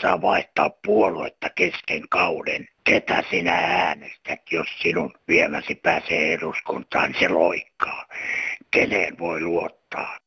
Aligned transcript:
saa 0.00 0.22
vaihtaa 0.22 0.70
puoluetta 0.86 1.50
kesken 1.50 2.08
kauden. 2.08 2.66
Ketä 2.84 3.24
sinä 3.30 3.52
äänestät, 3.52 4.40
jos 4.50 4.68
sinun 4.82 5.14
viemäsi 5.28 5.74
pääsee 5.74 6.32
eduskuntaan, 6.32 7.14
se 7.18 7.28
loikkaa. 7.28 8.06
Keneen 8.70 9.18
voi 9.18 9.40
luottaa? 9.40 10.18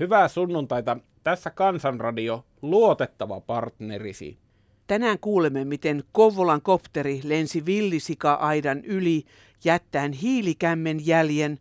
Hyvää 0.00 0.28
sunnuntaita. 0.28 0.96
Tässä 1.24 1.50
Kansanradio, 1.50 2.44
luotettava 2.62 3.40
partnerisi. 3.40 4.38
Tänään 4.86 5.18
kuulemme, 5.18 5.64
miten 5.64 6.04
Kouvolan 6.12 6.62
kopteri 6.62 7.20
lensi 7.24 7.66
villisika-aidan 7.66 8.84
yli 8.84 9.24
jättäen 9.64 10.12
hiilikämmen 10.12 11.06
jäljen, 11.06 11.58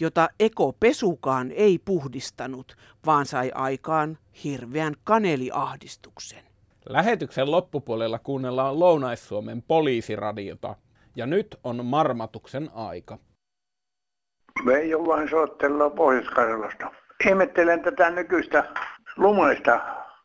jota 0.00 0.28
ekopesukaan 0.40 1.52
ei 1.52 1.78
puhdistanut, 1.78 2.76
vaan 3.06 3.26
sai 3.26 3.50
aikaan 3.54 4.18
hirveän 4.44 4.94
kaneliahdistuksen. 5.04 6.47
Lähetyksen 6.88 7.50
loppupuolella 7.50 8.18
kuunnellaan 8.18 8.80
Lounais-Suomen 8.80 9.62
poliisiradiota, 9.62 10.76
ja 11.16 11.26
nyt 11.26 11.58
on 11.64 11.86
marmatuksen 11.86 12.70
aika. 12.74 13.18
Veijo 14.66 15.06
vain 15.06 15.30
soittelua 15.30 15.90
Pohjois-Karjalasta. 15.90 16.90
Ihmettelen 17.28 17.82
tätä 17.82 18.10
nykyistä 18.10 18.64
lumaista 19.16 19.80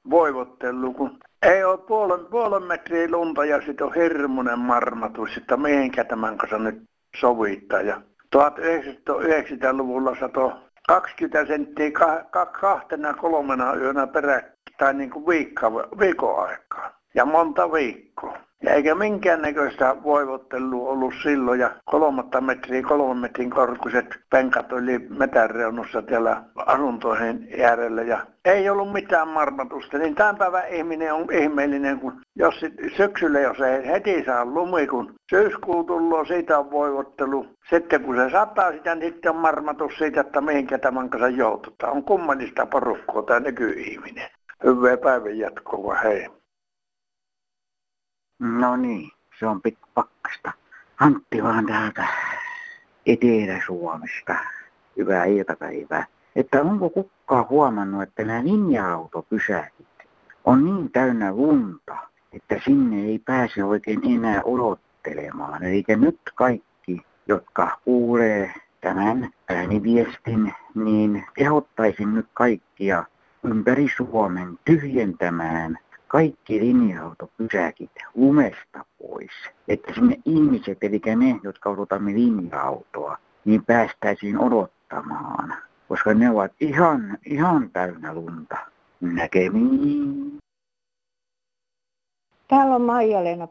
voivottelua, 0.10 0.94
kun 0.94 1.20
ei 1.42 1.64
ole 1.64 1.78
puolen, 1.78 2.26
puolen 2.26 2.64
metriä 2.64 3.08
lunta 3.12 3.46
ja 3.46 3.62
sitten 3.66 3.88
on 3.88 3.94
hirmuinen 3.94 4.60
marmatus, 4.60 5.38
että 5.38 5.58
mihinkä 5.58 6.04
tämän 6.04 6.38
kanssa 6.38 6.58
nyt 6.58 6.84
sovittaa. 7.20 7.82
Ja 7.82 8.02
1990-luvulla 8.36 10.16
sato 10.20 10.54
20 10.88 11.46
senttiä 11.46 11.92
ka, 12.32 12.46
kahtena 12.46 13.14
kolmena 13.14 13.76
yönä 13.76 14.08
perä, 14.08 14.53
tai 14.84 14.94
niin 14.94 15.10
kuin 15.10 15.28
viikko, 15.28 15.88
viikon 16.00 16.50
aikaa. 16.50 16.92
Ja 17.16 17.26
monta 17.26 17.72
viikkoa. 17.72 18.38
Ja 18.64 18.74
eikä 18.74 18.96
minkäännäköistä 18.96 19.96
voivottelua 20.04 20.90
ollut 20.90 21.14
silloin. 21.24 21.60
Ja 21.60 21.72
kolmatta 21.86 22.42
metriä, 22.42 22.82
kolmen 22.82 23.18
metrin 23.18 23.50
korkuiset 23.50 24.06
penkat 24.30 24.74
oli 24.74 25.00
metäreunussa 25.00 26.02
täällä 26.02 26.44
asuntoihin 26.56 27.48
järjellä. 27.58 28.02
Ja 28.02 28.26
ei 28.46 28.70
ollut 28.70 28.94
mitään 28.94 29.28
marmatusta. 29.28 29.98
Niin 29.98 30.16
tämän 30.16 30.36
päivän 30.36 30.70
ihminen 30.70 31.14
on 31.14 31.28
ihmeellinen, 31.32 32.00
kun 32.00 32.22
jos 32.36 32.66
syksyllä, 32.98 33.40
jos 33.40 33.60
ei 33.60 33.88
heti 33.88 34.24
saa 34.26 34.46
lumi, 34.46 34.88
kun 34.88 35.14
syyskuu 35.30 35.84
tullut, 35.84 36.28
siitä 36.28 36.60
on 36.60 36.72
voivottelu. 36.72 37.46
Sitten 37.70 38.02
kun 38.02 38.16
se 38.16 38.30
sataa 38.30 38.72
sitä, 38.72 38.96
niin 38.96 39.14
sitten 39.14 39.32
on 39.32 39.38
marmatus 39.38 39.94
siitä, 39.98 40.22
että 40.22 40.42
mihinkä 40.42 40.78
tämän 40.78 41.10
kanssa 41.10 41.28
joututaan. 41.28 41.94
On 41.94 42.04
kummallista 42.04 42.66
porukkoa 42.66 43.24
tämä 43.24 43.40
nykyihminen. 43.40 44.30
Hyvää 44.64 44.98
päivän 44.98 45.38
jatkoa, 45.38 45.96
hei. 45.96 46.30
No 48.40 48.76
niin, 48.76 49.12
se 49.40 49.48
on 49.48 49.62
pakkasta. 49.94 50.52
Antti 51.00 51.44
vaan 51.44 51.66
täältä 51.66 52.08
Etelä-Suomesta. 53.06 54.36
Hyvää 54.98 55.26
iltapäivää. 55.26 56.06
Että 56.36 56.62
onko 56.62 56.90
kukaan 56.90 57.50
huomannut, 57.50 58.04
että 58.04 58.24
nämä 58.24 58.44
linja-autopysäkit 58.44 59.88
on 60.46 60.66
niin 60.66 60.92
täynnä 60.92 61.32
lunta, 61.32 61.98
että 62.32 62.60
sinne 62.66 63.06
ei 63.06 63.20
pääse 63.20 63.64
oikein 63.64 64.02
enää 64.16 64.42
odottelemaan. 64.44 65.64
Eli 65.64 65.84
nyt 65.88 66.20
kaikki, 66.36 67.02
jotka 67.28 67.78
kuulee 67.86 68.54
tämän 68.82 69.30
ääniviestin, 69.50 70.54
niin 70.76 71.26
kehottaisin 71.34 72.14
nyt 72.14 72.28
kaikkia 72.34 73.04
ympäri 73.44 73.88
Suomen 73.98 74.60
tyhjentämään 74.66 75.78
kaikki 76.08 76.60
linja-autopysäkit 76.60 77.92
lumesta 78.16 78.86
pois. 79.02 79.32
Että 79.68 79.94
sinne 79.94 80.18
ihmiset, 80.26 80.78
eli 80.82 81.02
me, 81.16 81.40
jotka 81.44 81.70
odotamme 81.70 82.14
linja-autoa, 82.14 83.18
niin 83.46 83.66
päästäisiin 83.66 84.40
odottamaan. 84.40 85.56
Koska 85.88 86.14
ne 86.14 86.30
ovat 86.30 86.52
ihan, 86.60 87.18
ihan 87.26 87.70
täynnä 87.70 88.14
lunta. 88.14 88.58
Näkemiin. 89.02 90.38
Täällä 92.48 92.76
on 92.76 92.82
Maija-Leena 92.82 93.48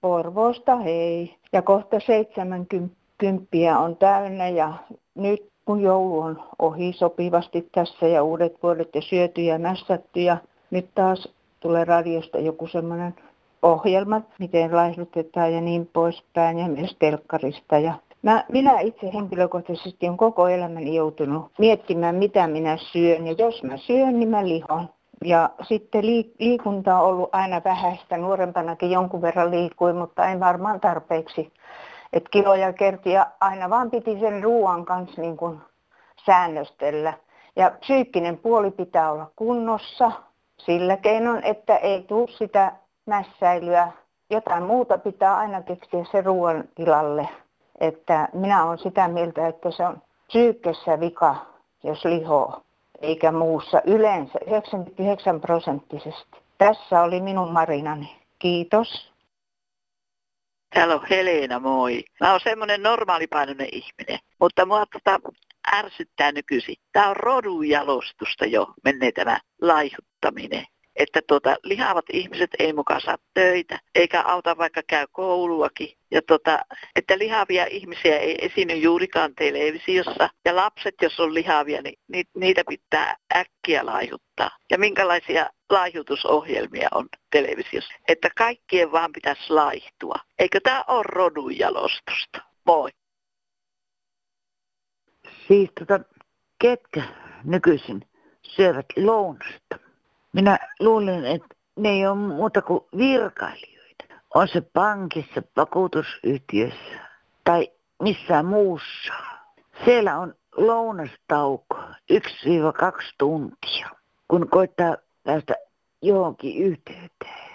Porvoosta, 0.00 0.76
hei. 0.76 1.36
Ja 1.52 1.62
kohta 1.62 2.00
70 2.00 3.78
on 3.78 3.96
täynnä 3.96 4.48
ja 4.48 4.72
nyt 5.14 5.50
kun 5.70 5.80
joulu 5.80 6.20
on 6.20 6.42
ohi 6.58 6.92
sopivasti 6.92 7.68
tässä 7.72 8.06
ja 8.06 8.22
uudet 8.22 8.62
vuodet 8.62 8.94
ja 8.94 9.02
syöty 9.02 9.40
ja 9.40 9.58
mässätty 9.58 10.20
ja 10.20 10.36
nyt 10.70 10.88
taas 10.94 11.28
tulee 11.60 11.84
radiosta 11.84 12.38
joku 12.38 12.66
semmoinen 12.66 13.14
ohjelma, 13.62 14.20
miten 14.38 14.76
laihdutetaan 14.76 15.52
ja 15.52 15.60
niin 15.60 15.90
poispäin 15.92 16.58
ja 16.58 16.68
myös 16.68 16.96
telkkarista. 16.98 17.78
Ja 17.78 17.94
mä, 18.22 18.44
minä 18.52 18.80
itse 18.80 19.10
henkilökohtaisesti 19.14 20.08
on 20.08 20.16
koko 20.16 20.48
elämäni 20.48 20.94
joutunut 20.94 21.52
miettimään, 21.58 22.14
mitä 22.14 22.46
minä 22.46 22.76
syön 22.92 23.26
ja 23.26 23.34
jos 23.38 23.62
mä 23.62 23.76
syön, 23.76 24.18
niin 24.18 24.28
mä 24.28 24.48
lihon. 24.48 24.88
Ja 25.24 25.50
sitten 25.62 26.06
liikunta 26.38 26.98
on 27.00 27.06
ollut 27.06 27.28
aina 27.32 27.60
vähäistä. 27.64 28.16
Nuorempanakin 28.16 28.90
jonkun 28.90 29.22
verran 29.22 29.50
liikuin, 29.50 29.96
mutta 29.96 30.28
en 30.28 30.40
varmaan 30.40 30.80
tarpeeksi. 30.80 31.52
Et 32.12 32.28
kiloja 32.30 32.72
kertyi 32.72 33.12
ja 33.12 33.26
aina 33.40 33.70
vaan 33.70 33.90
piti 33.90 34.20
sen 34.20 34.42
ruoan 34.42 34.84
kanssa 34.84 35.20
niin 35.20 35.36
kuin 35.36 35.60
säännöstellä. 36.26 37.12
Ja 37.56 37.70
psyykkinen 37.80 38.38
puoli 38.38 38.70
pitää 38.70 39.12
olla 39.12 39.30
kunnossa 39.36 40.12
sillä 40.58 40.96
keinoin, 40.96 41.44
että 41.44 41.76
ei 41.76 42.02
tule 42.02 42.28
sitä 42.38 42.72
mässäilyä. 43.06 43.88
Jotain 44.30 44.62
muuta 44.62 44.98
pitää 44.98 45.36
aina 45.36 45.62
keksiä 45.62 46.04
se 46.12 46.20
ruoan 46.20 46.64
tilalle. 46.74 47.28
Että 47.80 48.28
minä 48.32 48.64
olen 48.64 48.78
sitä 48.78 49.08
mieltä, 49.08 49.48
että 49.48 49.70
se 49.70 49.86
on 49.86 50.02
psyykkessä 50.26 51.00
vika, 51.00 51.36
jos 51.84 52.04
lihoo, 52.04 52.60
eikä 53.00 53.32
muussa. 53.32 53.82
Yleensä 53.84 54.38
99 54.46 55.40
prosenttisesti. 55.40 56.38
Tässä 56.58 57.02
oli 57.02 57.20
minun 57.20 57.52
marinani. 57.52 58.16
Kiitos. 58.38 59.12
Täällä 60.74 60.94
on 60.94 61.06
Helena, 61.10 61.58
moi. 61.58 62.04
Mä 62.20 62.30
oon 62.30 62.40
semmonen 62.44 62.82
normaalipainoinen 62.82 63.68
ihminen, 63.72 64.18
mutta 64.40 64.66
mua 64.66 64.86
tota 64.86 65.20
ärsyttää 65.74 66.32
nykyisin. 66.32 66.76
Tämä 66.92 67.10
on 67.10 67.16
rodujalostusta 67.16 68.46
jo, 68.46 68.66
menee 68.84 69.12
tämä 69.12 69.38
laihuttaminen. 69.60 70.64
Että 71.00 71.20
tuota, 71.26 71.56
lihavat 71.62 72.04
ihmiset 72.12 72.50
ei 72.58 72.72
mukaan 72.72 73.00
saa 73.00 73.18
töitä, 73.34 73.78
eikä 73.94 74.22
auta 74.22 74.56
vaikka 74.56 74.82
käy 74.86 75.06
kouluakin. 75.12 75.96
Ja 76.10 76.22
tuota, 76.22 76.60
että 76.96 77.18
lihavia 77.18 77.66
ihmisiä 77.66 78.18
ei 78.18 78.44
esiinny 78.44 78.74
juurikaan 78.74 79.34
televisiossa. 79.34 80.28
Ja 80.44 80.56
lapset, 80.56 80.94
jos 81.02 81.20
on 81.20 81.34
lihavia, 81.34 81.82
niin 81.82 82.26
niitä 82.36 82.62
pitää 82.68 83.16
äkkiä 83.36 83.86
laihuttaa. 83.86 84.50
Ja 84.70 84.78
minkälaisia 84.78 85.50
laihutusohjelmia 85.70 86.88
on 86.94 87.08
televisiossa. 87.30 87.94
Että 88.08 88.28
kaikkien 88.38 88.92
vaan 88.92 89.12
pitäisi 89.12 89.50
laihtua. 89.50 90.14
Eikö 90.38 90.60
tämä 90.62 90.84
ole 90.88 91.04
rodujalostusta? 91.04 92.38
Moi. 92.66 92.90
Siis 95.48 95.70
tota, 95.78 96.00
ketkä 96.58 97.02
nykyisin 97.44 98.08
syövät 98.42 98.86
lounasta? 98.96 99.89
Minä 100.32 100.58
luulen, 100.80 101.26
että 101.26 101.54
ne 101.76 101.88
ei 101.88 102.06
ole 102.06 102.16
muuta 102.16 102.62
kuin 102.62 102.84
virkailijoita. 102.96 104.04
On 104.34 104.48
se 104.48 104.60
pankissa, 104.60 105.42
vakuutusyhtiössä 105.56 107.00
tai 107.44 107.68
missään 108.02 108.46
muussa. 108.46 109.12
Siellä 109.84 110.18
on 110.18 110.34
lounastauko 110.56 111.76
1-2 112.12 112.16
tuntia, 113.18 113.88
kun 114.28 114.48
koittaa 114.48 114.96
päästä 115.24 115.54
johonkin 116.02 116.64
yhteyteen. 116.64 117.50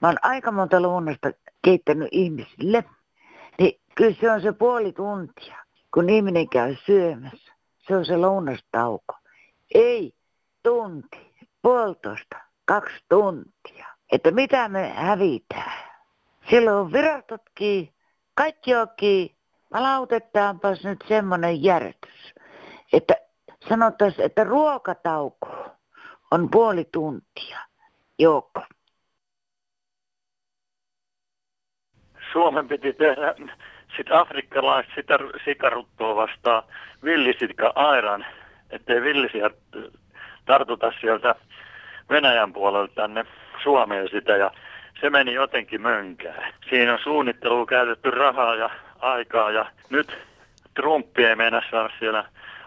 Mä 0.00 0.08
oon 0.08 0.16
aika 0.22 0.52
monta 0.52 0.82
lounasta 0.82 1.30
keittänyt 1.62 2.08
ihmisille, 2.12 2.84
niin 3.58 3.80
kyllä 3.94 4.16
se 4.20 4.32
on 4.32 4.40
se 4.40 4.52
puoli 4.52 4.92
tuntia 4.92 5.56
kun 5.94 6.10
ihminen 6.10 6.48
käy 6.48 6.76
syömässä. 6.86 7.52
Se 7.78 7.96
on 7.96 8.04
se 8.04 8.16
lounastauko. 8.16 9.14
Ei 9.74 10.12
tunti, 10.62 11.29
puolitoista, 11.62 12.36
kaksi 12.64 13.04
tuntia. 13.08 13.86
Että 14.12 14.30
mitä 14.30 14.68
me 14.68 14.88
hävitään. 14.88 15.90
Silloin 16.50 16.92
virastotkin, 16.92 17.94
kaikki 18.34 18.74
onkin. 18.74 19.36
Palautetaanpas 19.72 20.84
nyt 20.84 21.04
semmoinen 21.08 21.62
järjestys, 21.62 22.34
että 22.92 23.14
sanottaisiin, 23.68 24.26
että 24.26 24.44
ruokatauko 24.44 25.76
on 26.30 26.50
puoli 26.50 26.88
tuntia. 26.92 27.58
Joko? 28.18 28.62
Suomen 32.32 32.68
piti 32.68 32.92
tehdä 32.92 33.34
sitten 33.96 34.16
afrikkalaiset 34.16 34.92
sitä 34.94 35.18
sikaruttoa 35.44 36.16
vastaan 36.16 36.62
villisika 37.04 37.72
airan, 37.74 38.26
ettei 38.70 39.02
villisiä 39.02 39.50
tartuta 40.44 40.92
sieltä 41.00 41.34
Venäjän 42.10 42.52
puolelta 42.52 42.94
tänne 42.94 43.24
Suomeen 43.62 44.08
sitä 44.08 44.36
ja 44.36 44.50
se 45.00 45.10
meni 45.10 45.34
jotenkin 45.34 45.80
mönkään. 45.80 46.52
Siinä 46.70 46.92
on 46.92 46.98
suunnitteluun 47.02 47.66
käytetty 47.66 48.10
rahaa 48.10 48.54
ja 48.54 48.70
aikaa 48.98 49.50
ja 49.50 49.66
nyt 49.90 50.18
Trumpi 50.74 51.24
ei 51.24 51.36
mennä 51.36 51.62
saada 51.70 51.90
siellä 51.98 52.24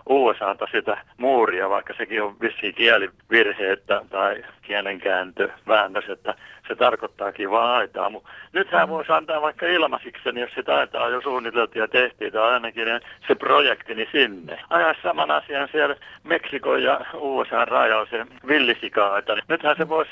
USAta 0.09 0.67
sitä 0.71 0.97
muuria, 1.17 1.69
vaikka 1.69 1.93
sekin 1.97 2.23
on 2.23 2.35
vissiin 2.41 2.75
kielivirhe 2.75 3.71
että, 3.71 4.01
tai 4.09 4.43
kielenkääntö, 4.61 5.49
väännös, 5.67 6.09
että 6.09 6.35
se 6.67 6.75
tarkoittaakin 6.75 7.51
vaan 7.51 7.75
aitaa. 7.75 8.09
Mutta 8.09 8.29
nythän 8.53 8.89
voisi 8.89 9.11
antaa 9.11 9.41
vaikka 9.41 9.65
ilmaisiksi, 9.65 10.39
jos 10.39 10.51
se 10.55 10.71
aitaa 10.71 11.09
jo 11.09 11.21
suunniteltu 11.21 11.79
ja 11.79 11.87
tehtiin, 11.87 12.33
tai 12.33 12.53
ainakin 12.53 12.87
se 13.27 13.35
projektini 13.35 14.07
sinne. 14.11 14.59
Ajaa 14.69 14.95
saman 15.03 15.31
asian 15.31 15.69
siellä 15.71 15.95
Meksikon 16.23 16.83
ja 16.83 17.05
USA 17.13 17.65
rajalla 17.65 18.07
se 18.09 18.25
villisika-aita. 18.47 19.37
Nythän 19.47 19.75
se 19.77 19.89
voisi 19.89 20.11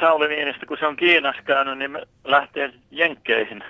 Sauli 0.00 0.28
Niinistä, 0.28 0.66
kun 0.66 0.78
se 0.78 0.86
on 0.86 0.96
Kiinassa 0.96 1.42
käynyt, 1.42 1.78
niin 1.78 1.98
lähtee 2.24 2.72
Jenkkeihin 2.90 3.64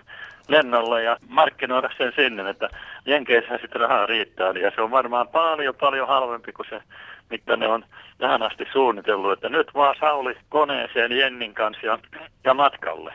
lennolle 0.48 1.02
ja 1.02 1.16
markkinoida 1.28 1.90
sen 1.98 2.12
sinne, 2.16 2.50
että 2.50 2.68
Jenkeissä 3.06 3.58
sitten 3.58 3.80
rahaa 3.80 4.06
riittää. 4.06 4.52
Ja 4.52 4.72
se 4.74 4.82
on 4.82 4.90
varmaan 4.90 5.28
paljon, 5.28 5.74
paljon 5.74 6.08
halvempi 6.08 6.52
kuin 6.52 6.66
se, 6.70 6.82
mitä 7.30 7.56
ne 7.56 7.68
on 7.68 7.84
tähän 8.18 8.42
asti 8.42 8.66
suunnitellut. 8.72 9.32
Että 9.32 9.48
nyt 9.48 9.74
vaan 9.74 9.94
Sauli 10.00 10.36
koneeseen 10.48 11.12
Jennin 11.12 11.54
kanssa 11.54 11.86
ja, 11.86 11.98
ja 12.44 12.54
matkalle. 12.54 13.14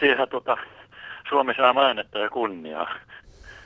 Siihen 0.00 0.28
tota, 0.28 0.56
Suomi 1.28 1.54
saa 1.54 1.72
mainetta 1.72 2.18
ja 2.18 2.30
kunniaa. 2.30 2.94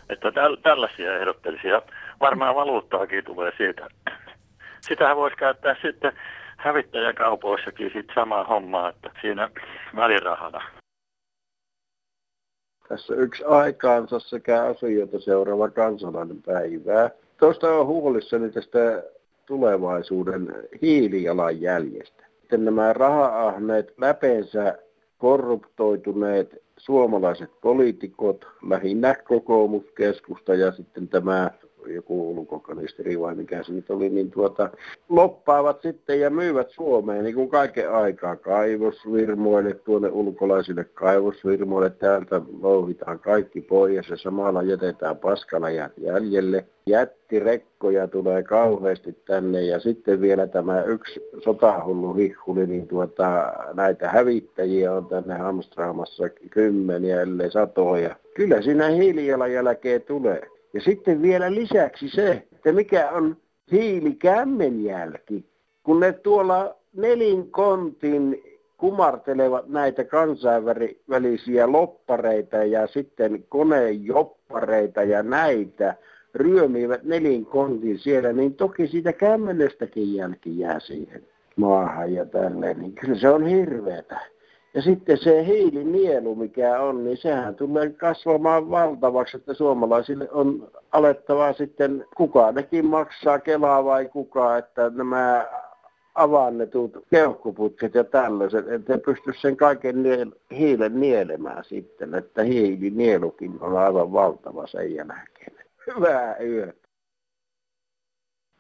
Että 0.09 0.33
täl, 0.33 0.57
tällaisia 0.57 1.17
ehdottelisi 1.17 1.69
ja 1.69 1.83
varmaan 2.21 2.55
valuuttaakin 2.55 3.25
tulee 3.25 3.53
siitä. 3.57 3.89
Sitähän 4.81 5.17
voisi 5.17 5.37
käyttää 5.37 5.77
sitten 5.83 6.13
hävittäjäkaupoissakin 6.57 7.91
sit 7.93 8.07
samaa 8.15 8.45
hommaa, 8.45 8.89
että 8.89 9.11
siinä 9.21 9.51
välirahana. 9.97 10.80
Tässä 12.91 13.15
yksi 13.15 13.45
aikaansa 13.45 14.21
sekä 14.21 14.63
asioita 14.63 15.21
seuraava 15.21 15.69
kansalainen 15.69 16.43
päivää. 16.43 17.11
Tuosta 17.37 17.71
on 17.75 17.87
huolissani 17.87 18.51
tästä 18.51 19.03
tulevaisuuden 19.47 20.55
hiilijalanjäljestä. 20.83 22.27
Sitten 22.41 22.65
nämä 22.65 22.93
raha-ahneet, 22.93 23.95
läpeensä 23.99 24.79
korruptoituneet 25.19 26.63
suomalaiset 26.77 27.51
poliitikot, 27.61 28.47
lähinnä 28.69 29.15
kokoomuskeskusta 29.15 30.55
ja 30.55 30.73
sitten 30.73 31.09
tämä 31.09 31.51
joku 31.87 32.31
ulkoministeri 32.31 33.21
vai 33.21 33.35
mikä 33.35 33.63
nyt 33.69 33.91
oli, 33.91 34.09
niin 34.09 34.31
tuota, 34.31 34.71
loppaavat 35.09 35.83
sitten 35.83 36.21
ja 36.21 36.31
myyvät 36.31 36.71
Suomeen 36.71 37.25
niin 37.25 37.35
kuin 37.35 37.49
kaiken 37.49 37.93
aikaa 37.93 38.37
kaivosvirmoille, 38.37 39.75
tuonne 39.75 40.09
ulkolaisille 40.09 40.85
kaivosvirmoille. 40.85 41.91
Täältä 41.91 42.41
louhitaan 42.61 43.19
kaikki 43.19 43.61
pois 43.61 44.09
ja 44.11 44.17
samalla 44.17 44.63
jätetään 44.63 45.17
paskana 45.17 45.67
jäljelle. 45.97 46.65
Jättirekkoja 46.87 48.09
tulee 48.09 48.43
kauheasti 48.43 49.17
tänne 49.27 49.63
ja 49.63 49.81
sitten 49.81 50.21
vielä 50.21 50.47
tämä 50.47 50.83
yksi 50.83 51.21
sotahullu 51.45 52.15
hihuli, 52.15 52.67
niin 52.67 52.89
tuota, 52.89 53.53
näitä 53.73 54.09
hävittäjiä 54.09 54.93
on 54.93 55.07
tänne 55.07 55.35
hamstraamassa 55.35 56.29
kymmeniä, 56.29 57.21
ellei 57.21 57.51
satoja. 57.51 58.17
Kyllä 58.35 58.63
siinä 58.63 58.89
hiilijalanjälkeen 58.89 60.03
tulee. 60.03 60.60
Ja 60.73 60.81
sitten 60.81 61.23
vielä 61.23 61.55
lisäksi 61.55 62.09
se, 62.09 62.31
että 62.53 62.73
mikä 62.73 63.11
on 63.11 63.37
hiilikämmenjälki, 63.73 65.45
kun 65.83 66.01
ne 66.01 66.13
tuolla 66.13 66.77
nelinkontin 66.93 68.43
kumartelevat 68.79 69.69
näitä 69.69 70.05
kansainvälisiä 70.05 71.73
loppareita 71.73 72.57
ja 72.57 72.87
sitten 72.87 73.45
konejoppareita 73.49 75.03
ja 75.03 75.23
näitä 75.23 75.95
ryömivät 76.35 77.03
nelinkontin 77.03 77.99
siellä, 77.99 78.33
niin 78.33 78.55
toki 78.55 78.89
siitä 78.89 79.13
kämmenestäkin 79.13 80.15
jälki 80.15 80.59
jää 80.59 80.81
siihen 80.81 81.23
maahan 81.57 82.15
ja 82.15 82.27
tälleen, 82.27 82.79
niin 82.79 82.93
kyllä 82.93 83.19
se 83.19 83.29
on 83.29 83.47
hirveätä. 83.47 84.21
Ja 84.75 84.83
sitten 84.83 85.19
se 85.19 85.47
hiilinielu, 85.47 86.35
mikä 86.35 86.81
on, 86.81 87.05
niin 87.05 87.17
sehän 87.17 87.55
tulee 87.55 87.91
kasvamaan 87.91 88.71
valtavaksi, 88.71 89.37
että 89.37 89.55
suomalaisille 89.55 90.29
on 90.31 90.71
alettava 90.93 91.53
sitten, 91.53 92.05
kuka 92.17 92.53
nekin 92.53 92.87
maksaa, 92.87 93.39
Kelaa 93.39 93.85
vai 93.85 94.09
kuka, 94.09 94.59
että 94.59 94.91
nämä 94.95 95.49
avannetut 96.15 97.07
keuhkoputket 97.11 97.95
ja 97.95 98.05
tällaiset, 98.05 98.69
että 98.69 98.99
pysty 98.99 99.33
sen 99.41 99.57
kaiken 99.57 100.03
niel- 100.03 100.57
hiilen 100.57 101.01
nielemään 101.01 101.65
sitten, 101.65 102.15
että 102.15 102.43
hiilinielukin 102.43 103.59
on 103.61 103.77
aivan 103.77 104.13
valtava 104.13 104.67
sen 104.67 104.95
jälkeen. 104.95 105.53
Hyvää 105.87 106.37
yötä. 106.39 106.89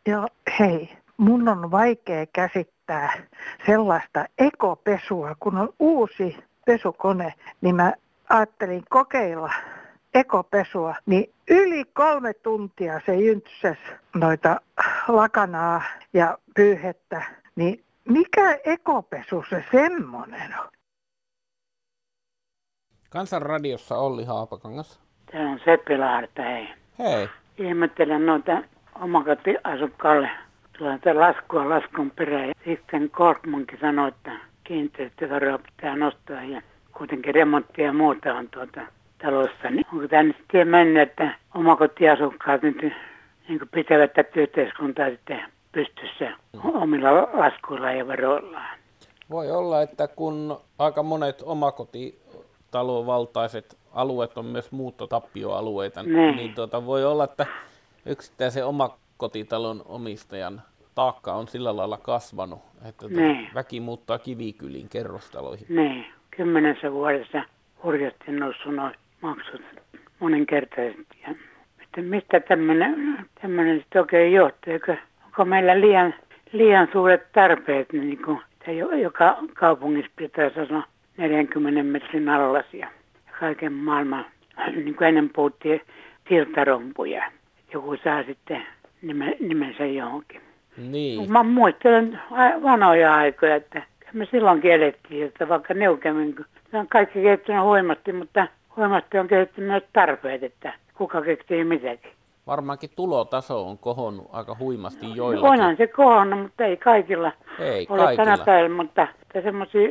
Joo, 0.08 0.26
hei. 0.60 0.88
Mun 1.16 1.48
on 1.48 1.70
vaikea 1.70 2.26
käsittää 2.32 2.79
sellaista 3.66 4.24
ekopesua, 4.38 5.34
kun 5.40 5.58
on 5.58 5.74
uusi 5.78 6.36
pesukone, 6.66 7.34
niin 7.60 7.76
mä 7.76 7.92
ajattelin 8.28 8.84
kokeilla 8.88 9.52
ekopesua, 10.14 10.94
niin 11.06 11.32
yli 11.50 11.84
kolme 11.84 12.34
tuntia 12.34 13.00
se 13.06 13.14
jyntsäs 13.16 13.78
noita 14.14 14.60
lakanaa 15.08 15.82
ja 16.12 16.38
pyyhettä, 16.54 17.22
niin 17.56 17.84
mikä 18.08 18.58
ekopesu 18.64 19.44
se 19.50 19.64
semmonen 19.72 20.58
on? 20.60 20.68
Kansanradiossa 23.10 23.98
Olli 23.98 24.24
Haapakangas. 24.24 25.00
Tämä 25.32 25.50
on 25.50 25.60
Seppi 25.64 25.98
Laarta, 25.98 26.42
hei. 26.42 26.68
Hei. 26.98 27.28
Ihmettelen 27.58 28.26
noita 28.26 28.62
omakotiasukkaalle 29.00 30.30
tulee 30.80 30.98
laskua 31.14 31.68
laskun 31.68 32.10
perään. 32.10 32.48
Ja 32.48 32.54
sitten 32.64 33.10
Korkmankin 33.10 33.78
sanoi, 33.80 34.08
että 34.08 34.32
kiinteistöveroa 34.64 35.58
pitää 35.58 35.96
nostaa 35.96 36.42
ja 36.42 36.62
kuitenkin 36.98 37.34
remonttia 37.34 37.84
ja 37.84 37.92
muuta 37.92 38.34
on 38.34 38.48
tuota 38.48 38.80
talossa. 39.22 39.70
Niin 39.70 39.86
onko 39.92 40.08
tämä 40.08 40.22
nyt 40.22 40.36
sitten 40.36 40.68
mennyt, 40.68 41.02
että 41.02 41.34
omakotiasukkaat 41.54 42.62
nyt 42.62 42.76
niin 43.48 43.60
pitävät 43.74 44.12
tätä 44.12 44.40
yhteiskuntaa 44.40 45.10
sitten 45.10 45.40
pystyssä 45.72 46.32
omilla 46.64 47.12
laskuilla 47.32 47.92
ja 47.92 48.06
veroillaan? 48.06 48.78
Voi 49.30 49.50
olla, 49.50 49.82
että 49.82 50.08
kun 50.08 50.60
aika 50.78 51.02
monet 51.02 51.42
omakotitalovaltaiset 51.42 53.78
alueet 53.92 54.38
on 54.38 54.46
myös 54.46 54.72
muuttotappioalueita, 54.72 56.02
Niin. 56.02 56.36
niin 56.36 56.54
tuota, 56.54 56.86
voi 56.86 57.04
olla, 57.04 57.24
että 57.24 57.46
yksittäisen 58.06 58.66
omakotitalon 58.66 59.82
omistajan 59.86 60.62
taakka 61.00 61.32
on 61.32 61.48
sillä 61.48 61.76
lailla 61.76 61.98
kasvanut, 61.98 62.58
että 62.88 62.98
tuota, 62.98 63.14
Niin. 63.14 63.48
väki 63.54 63.80
muuttaa 63.80 64.18
kivikyliin 64.18 64.88
kerrostaloihin. 64.88 65.66
Niin, 65.68 66.06
kymmenessä 66.30 66.92
vuodessa 66.92 67.42
hurjasti 67.82 68.32
noussut 68.32 68.74
noin 68.74 68.94
maksut 69.20 69.60
moninkertaisesti. 70.20 71.18
Ja 71.26 71.34
sitten 71.80 72.04
mistä 72.04 72.40
tämmöinen, 72.40 73.18
tämmöinen 73.42 73.78
sitten 73.78 74.00
oikein 74.00 74.32
johtuu? 74.32 74.72
Eikö, 74.72 74.96
onko 75.24 75.44
meillä 75.44 75.80
liian, 75.80 76.14
liian 76.52 76.88
suuret 76.92 77.32
tarpeet, 77.32 77.92
niin 77.92 78.22
kuin, 78.24 78.40
joka 79.02 79.36
kaupungissa 79.54 80.12
pitäisi 80.16 80.60
olla 80.60 80.82
40 81.16 81.82
metrin 81.82 82.28
allasia. 82.28 82.88
Ja 83.26 83.32
kaiken 83.40 83.72
maailman, 83.72 84.26
niin 84.84 84.94
kuin 84.94 85.08
ennen 85.08 85.30
puhuttiin, 85.30 85.80
siltarompuja. 86.28 87.32
Joku 87.72 87.96
saa 88.04 88.22
sitten 88.22 88.66
nime, 89.02 89.36
nimensä 89.40 89.86
johonkin. 89.86 90.49
Niin, 90.76 91.32
Mä 91.32 91.42
muistelen 91.42 92.20
vanhoja 92.62 93.14
aikoja, 93.14 93.54
että 93.56 93.82
me 94.12 94.26
silloinkin 94.30 94.72
elettiin, 94.72 95.26
että 95.26 95.48
vaikka 95.48 95.74
neukemmin, 95.74 96.36
se 96.70 96.76
on 96.78 96.88
kaikki 96.88 97.22
kehittynyt 97.22 97.62
huimasti, 97.62 98.12
mutta 98.12 98.46
huimasti 98.76 99.18
on 99.18 99.28
kehittynyt 99.28 99.70
myös 99.70 99.82
tarpeet, 99.92 100.42
että 100.42 100.72
kuka 100.94 101.22
keksii 101.22 101.64
mitäkin. 101.64 102.12
varmaankin 102.46 102.90
tulotaso 102.96 103.68
on 103.68 103.78
kohonnut 103.78 104.28
aika 104.32 104.56
huimasti 104.58 105.06
joillakin. 105.14 105.50
Onhan 105.52 105.76
se 105.76 105.86
kohonnut, 105.86 106.40
mutta 106.42 106.64
ei 106.64 106.76
kaikilla 106.76 107.32
Ei 107.58 107.86
ole 107.90 108.00
tänä 108.00 108.16
kaikilla. 108.16 108.44
päivänä, 108.44 108.74
mutta 108.74 109.08
semmoisia 109.32 109.88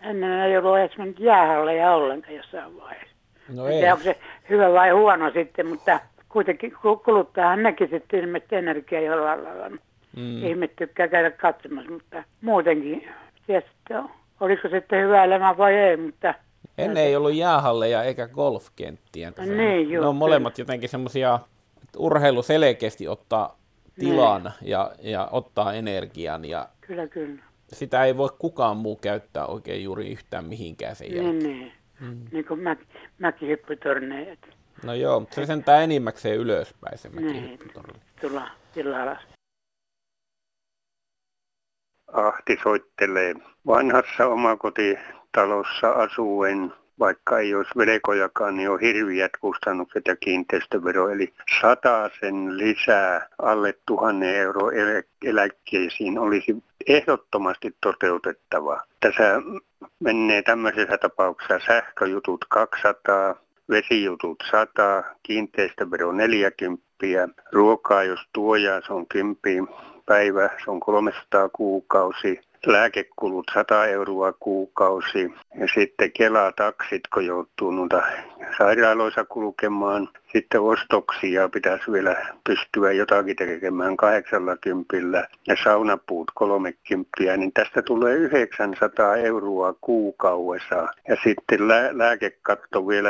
ennen 0.00 0.32
ei 0.40 0.58
ollut 0.58 0.78
edes 0.78 0.98
mennyt 0.98 1.20
jäähalleja 1.20 1.92
ollenkaan 1.94 2.34
jossain 2.34 2.76
vaiheessa. 2.80 3.16
No 3.54 3.66
ei. 3.66 3.90
onko 3.92 4.04
se 4.04 4.16
hyvä 4.50 4.72
vai 4.72 4.90
huono 4.90 5.30
sitten, 5.30 5.66
mutta 5.66 6.00
kuitenkin 6.28 6.72
ku- 6.82 6.96
kuluttaahan 6.96 7.62
nekin 7.62 7.88
sitten 7.90 8.20
ilmeisesti 8.20 8.56
energiaa 8.56 9.02
jollain 9.02 9.44
lailla. 9.44 9.76
Mm. 10.16 10.44
Ihmiset 10.46 10.76
tykkää 10.76 11.08
käydä 11.08 11.30
katsomassa, 11.30 11.90
mutta 11.90 12.24
muutenkin, 12.40 13.08
sitten, 13.36 14.04
oliko 14.40 14.68
sitten 14.68 15.04
hyvä 15.04 15.24
elämä 15.24 15.56
vai 15.58 15.74
ei, 15.74 15.96
mutta 15.96 16.34
Ennen 16.78 17.04
ei 17.04 17.16
ollut 17.16 17.34
jäähalleja 17.34 18.02
eikä 18.02 18.28
golfkenttiä. 18.28 19.32
No 19.38 19.44
niin, 19.44 19.90
ne 19.90 20.00
on 20.06 20.16
molemmat 20.16 20.58
jotenkin 20.58 20.88
semmoisia, 20.88 21.38
että 21.82 21.98
urheilu 21.98 22.42
selkeästi 22.42 23.08
ottaa 23.08 23.58
tilan 23.98 24.52
ja, 24.62 24.92
ja 25.02 25.28
ottaa 25.32 25.72
energian 25.72 26.44
ja 26.44 26.68
kyllä 26.80 27.06
kyllä. 27.06 27.42
sitä 27.72 28.04
ei 28.04 28.16
voi 28.16 28.28
kukaan 28.38 28.76
muu 28.76 28.96
käyttää 28.96 29.46
oikein 29.46 29.84
juuri 29.84 30.12
yhtään 30.12 30.44
mihinkään 30.44 30.96
sen 30.96 31.14
jälkeen. 31.14 31.38
Niin, 31.38 31.58
niin. 31.58 31.72
Mm. 32.00 32.16
Niin 32.32 32.44
kuin 32.44 32.60
mä, 32.60 32.76
mäkihyppytorneet. 33.18 34.38
No 34.84 34.94
joo, 34.94 35.20
mutta 35.20 35.34
se 35.34 35.46
sentään 35.46 35.82
enimmäkseen 35.82 36.36
ylöspäin 36.38 36.98
se 36.98 37.08
Niin, 37.08 37.24
mäkihyppytorni. 37.26 38.00
tulla, 38.20 38.48
tulla 38.74 39.02
alas. 39.02 39.18
Ahti 42.12 42.58
soittelee. 42.62 43.34
Vanhassa 43.66 44.26
omakotitalossa 44.26 45.90
asuen, 45.90 46.72
vaikka 46.98 47.38
ei 47.38 47.54
olisi 47.54 47.70
velkojakaan, 47.76 48.56
niin 48.56 48.70
on 48.70 48.80
hirviät 48.80 49.30
kustannukset 49.40 50.02
ja 50.06 50.16
kiinteistövero. 50.16 51.08
Eli 51.08 51.32
sen 52.20 52.58
lisää 52.58 53.28
alle 53.38 53.74
tuhannen 53.86 54.34
euro 54.34 54.70
eläkkeisiin 55.24 56.18
olisi 56.18 56.56
ehdottomasti 56.86 57.76
toteutettava. 57.80 58.80
Tässä 59.00 59.42
menee 60.00 60.42
tämmöisessä 60.42 60.98
tapauksessa 60.98 61.66
sähköjutut 61.66 62.44
200, 62.48 63.34
vesijutut 63.70 64.44
100, 64.50 65.04
kiinteistövero 65.22 66.12
40, 66.12 66.82
ruokaa 67.52 68.04
jos 68.04 68.20
tuojaa 68.32 68.80
se 68.86 68.92
on 68.92 69.06
10 69.06 69.68
päivä, 70.06 70.50
se 70.64 70.70
on 70.70 70.80
300 70.80 71.48
kuukausi, 71.48 72.40
lääkekulut 72.66 73.46
100 73.54 73.86
euroa 73.86 74.32
kuukausi 74.32 75.34
ja 75.60 75.66
sitten 75.74 76.12
Kela-taksit, 76.12 77.00
kun 77.14 77.26
joutuu 77.26 77.70
noita 77.70 78.02
sairaaloissa 78.58 79.24
kulkemaan. 79.24 80.08
Sitten 80.32 80.60
ostoksia 80.60 81.48
pitäisi 81.48 81.92
vielä 81.92 82.16
pystyä 82.44 82.92
jotakin 82.92 83.36
tekemään 83.36 83.96
80 83.96 85.28
ja 85.48 85.56
saunapuut 85.64 86.30
30, 86.34 87.36
niin 87.36 87.52
tästä 87.52 87.82
tulee 87.82 88.14
900 88.14 89.16
euroa 89.16 89.74
kuukaudessa. 89.80 90.88
Ja 91.08 91.16
sitten 91.24 91.68
lää- 91.68 91.98
lääkekatto 91.98 92.88
vielä, 92.88 93.08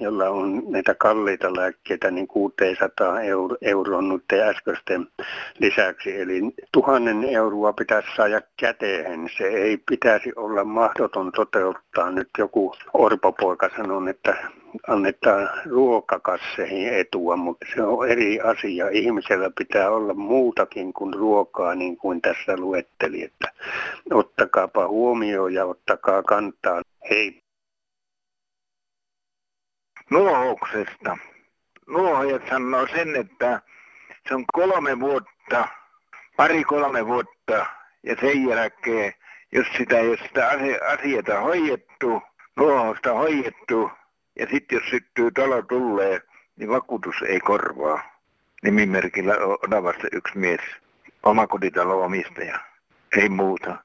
jolla 0.00 0.28
on 0.28 0.62
näitä 0.68 0.94
kalliita 0.94 1.56
lääkkeitä, 1.56 2.10
niin 2.10 2.26
600 2.26 3.20
euro, 3.20 3.56
euroa 3.62 4.02
nyt 4.02 4.24
äskeisten 4.32 5.06
lisäksi. 5.58 6.20
Eli 6.20 6.40
tuhannen 6.72 7.24
euroa 7.24 7.72
pitäisi 7.72 8.08
saada 8.16 8.40
käteen. 8.56 9.28
Se 9.38 9.44
ei 9.44 9.76
pitäisi 9.76 10.32
olla 10.36 10.64
mahdoton 10.64 11.32
toteuttaa. 11.32 12.10
Nyt 12.10 12.28
joku 12.38 12.74
orpopoika 12.94 13.70
sanoi, 13.76 14.10
että 14.10 14.36
annetaan 14.88 15.50
ruokakasseihin 15.70 16.94
etua, 16.94 17.36
mutta 17.36 17.66
se 17.74 17.82
on 17.82 18.08
eri 18.08 18.40
asia. 18.40 18.88
Ihmisellä 18.88 19.50
pitää 19.58 19.90
olla 19.90 20.14
muutakin 20.14 20.92
kuin 20.92 21.14
ruokaa, 21.14 21.74
niin 21.74 21.96
kuin 21.96 22.20
tässä 22.20 22.56
luetteli, 22.56 23.22
että 23.22 23.52
ottakaapa 24.12 24.88
huomioon 24.88 25.54
ja 25.54 25.64
ottakaa 25.64 26.22
kantaa. 26.22 26.82
Hei. 27.10 27.42
Nuohouksesta. 30.10 31.18
Nuohojat 31.86 32.42
sanoo 32.48 32.86
sen, 32.86 33.16
että 33.16 33.62
se 34.28 34.34
on 34.34 34.44
kolme 34.52 35.00
vuotta, 35.00 35.68
pari-kolme 36.36 37.06
vuotta 37.06 37.66
ja 38.02 38.16
sen 38.20 38.48
jälkeen, 38.48 39.12
jos 39.52 39.66
sitä 39.76 39.98
ei 39.98 40.08
ole 40.08 40.18
sitä 40.26 40.48
asiaa 40.92 41.40
hoidettu, 41.40 42.22
nuohousta 42.56 43.12
hoidettu, 43.12 43.90
ja 44.38 44.46
sitten 44.50 44.76
jos 44.76 44.90
syttyy 44.90 45.30
talo 45.30 45.62
tulee, 45.62 46.20
niin 46.56 46.70
vakuutus 46.70 47.14
ei 47.28 47.40
korvaa. 47.40 48.02
Nimimerkillä 48.62 49.34
on 49.34 49.58
Odavasta 49.68 50.08
yksi 50.12 50.38
mies, 50.38 50.60
omakotitalo 51.22 52.04
omistaja, 52.04 52.58
ei 53.16 53.28
muuta. 53.28 53.76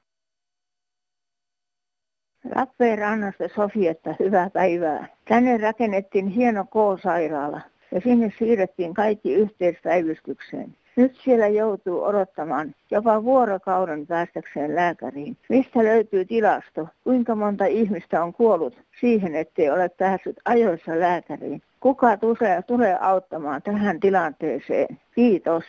Lappeenrannasta 2.54 3.48
Sofietta, 3.48 4.14
hyvää 4.20 4.50
päivää. 4.50 5.08
Tänne 5.28 5.58
rakennettiin 5.58 6.28
hieno 6.28 6.64
K-sairaala 6.64 7.60
ja 7.92 8.00
sinne 8.00 8.32
siirrettiin 8.38 8.94
kaikki 8.94 9.34
yhteispäivystykseen. 9.34 10.76
Nyt 11.00 11.16
siellä 11.24 11.48
joutuu 11.48 12.04
odottamaan 12.04 12.74
jopa 12.90 13.22
vuorokauden 13.24 14.06
päästäkseen 14.06 14.74
lääkäriin. 14.74 15.36
Mistä 15.48 15.84
löytyy 15.84 16.24
tilasto? 16.24 16.88
Kuinka 17.04 17.34
monta 17.34 17.64
ihmistä 17.64 18.24
on 18.24 18.32
kuollut 18.32 18.78
siihen, 19.00 19.34
ettei 19.34 19.70
ole 19.70 19.88
päässyt 19.88 20.36
ajoissa 20.44 21.00
lääkäriin? 21.00 21.62
Kuka 21.80 22.16
tulee, 22.16 22.62
tulee 22.62 22.98
auttamaan 23.00 23.62
tähän 23.62 24.00
tilanteeseen? 24.00 25.00
Kiitos. 25.14 25.64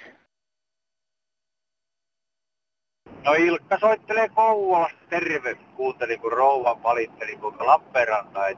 No 3.25 3.33
Ilkka 3.33 3.77
soittelee 3.79 4.29
Kouvolasta. 4.29 4.97
Terve. 5.09 5.57
Kuuntelin 5.75 6.19
kun 6.19 6.31
rouva 6.31 6.83
valitteli 6.83 7.35
kuinka 7.38 7.65
Lappeenranta 7.65 8.47
ei 8.47 8.55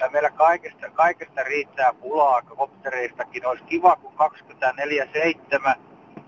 ja 0.00 0.10
meillä 0.10 0.30
kaikesta, 0.30 0.90
kaikesta 0.90 1.42
riittää 1.42 1.94
pulaa. 1.94 2.42
Koptereistakin 2.42 3.46
olisi 3.46 3.64
kiva, 3.64 3.96
kun 3.96 4.12
24-7 5.74 5.78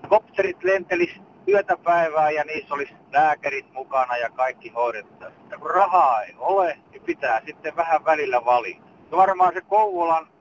kopterit 0.09 0.65
lentelis 0.65 1.21
yötä 1.49 1.77
päivää 1.77 2.31
ja 2.31 2.45
niissä 2.45 2.75
olisi 2.75 2.95
lääkärit 3.13 3.73
mukana 3.73 4.17
ja 4.17 4.31
kaikki 4.31 4.69
hoidettaisiin. 4.69 5.61
Kun 5.61 5.71
rahaa 5.71 6.23
ei 6.23 6.35
ole, 6.39 6.79
niin 6.91 7.03
pitää 7.03 7.43
sitten 7.47 7.77
vähän 7.77 8.05
välillä 8.05 8.45
valita. 8.45 8.83
Varmaan 9.11 9.55
se 9.55 9.61
Kouvolan 9.61 10.32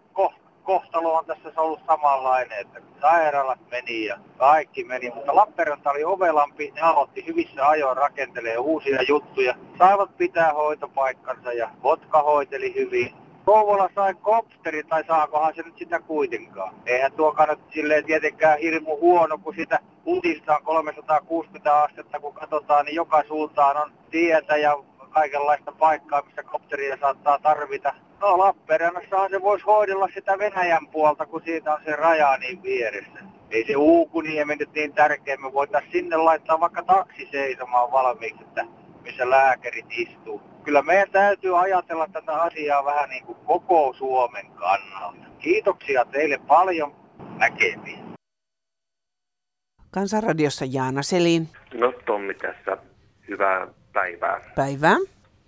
kohtalo 0.64 1.14
on 1.14 1.26
tässä 1.26 1.62
ollut 1.62 1.80
samanlainen, 1.88 2.60
että 2.60 2.82
sairaalat 3.02 3.60
meni 3.72 4.06
ja 4.06 4.18
kaikki 4.38 4.84
meni, 4.84 5.12
mutta 5.16 5.36
Lappeenranta 5.36 5.92
oli 5.92 6.04
ovelampi, 6.04 6.72
ne 6.76 6.82
aloitti 6.82 7.28
hyvissä 7.28 7.68
ajoin 7.68 7.98
rakentelee 7.98 8.58
uusia 8.58 9.02
juttuja, 9.08 9.56
saivat 9.78 10.18
pitää 10.18 10.54
hoitopaikkansa 10.54 11.54
ja 11.54 11.70
vodka 11.84 12.22
hoiteli 12.22 12.76
hyvin. 12.76 13.14
Kouvola 13.46 13.90
sai 13.96 14.14
kopteri, 14.14 14.84
tai 14.84 15.04
saakohan 15.08 15.56
se 15.56 15.62
nyt 15.62 15.78
sitä 15.78 16.00
kuitenkaan. 16.00 16.76
Eihän 16.86 17.12
tuokaan 17.12 17.50
nyt 17.50 17.60
silleen 17.74 18.06
tietenkään 18.06 18.60
hirmu 18.60 18.98
huono, 18.98 19.38
kun 19.38 19.56
sitä 19.56 19.80
utista 20.08 20.56
on 20.56 20.64
360 20.64 21.82
astetta, 21.82 22.20
kun 22.20 22.34
katsotaan, 22.34 22.86
niin 22.86 22.96
joka 22.96 23.24
suuntaan 23.28 23.78
on 23.78 23.92
tietä 24.12 24.58
ja 24.58 24.78
kaikenlaista 25.10 25.72
paikkaa, 25.72 26.22
missä 26.22 26.44
kopteria 26.44 26.98
saattaa 27.02 27.40
tarvita. 27.40 27.94
No 28.22 28.38
Lappeenrannassahan 28.38 29.30
se 29.30 29.42
voisi 29.42 29.66
hoidella 29.66 30.08
sitä 30.14 30.38
Venäjän 30.40 30.88
puolta, 30.88 31.26
kun 31.26 31.42
siitä 31.46 31.74
on 31.74 31.80
se 31.86 31.96
raja 31.96 32.38
niin 32.38 32.64
vieressä. 32.64 33.20
Ei 33.50 33.68
se 33.68 33.76
Uukuniemi 33.76 34.56
nyt 34.56 34.74
niin 34.74 34.94
tärkeä, 34.94 35.38
me 35.38 35.54
voitaisiin 35.54 35.92
sinne 35.92 36.18
laittaa 36.18 36.60
vaikka 36.60 36.84
taksi 36.84 37.28
seisomaan 37.32 37.92
valmiiksi, 37.92 38.44
että 38.44 38.66
missä 39.02 39.30
lääkärit 39.30 39.86
istuu. 39.90 40.42
Kyllä 40.64 40.82
meidän 40.82 41.12
täytyy 41.12 41.60
ajatella 41.60 42.08
tätä 42.08 42.34
asiaa 42.34 42.86
vähän 42.86 43.10
niin 43.10 43.26
kuin 43.26 43.38
koko 43.46 43.94
Suomen 43.98 44.52
kannalta. 44.52 45.26
Kiitoksia 45.40 46.06
teille 46.06 46.38
paljon 46.48 46.96
näkemiin. 47.40 48.06
Kansanradiossa 49.92 50.66
Jaana 50.70 51.02
Selin. 51.02 51.50
No 51.74 51.94
Tommi 52.06 52.34
tässä. 52.34 52.78
Hyvää 53.28 53.68
päivää. 53.94 54.42
Päivää. 54.56 54.98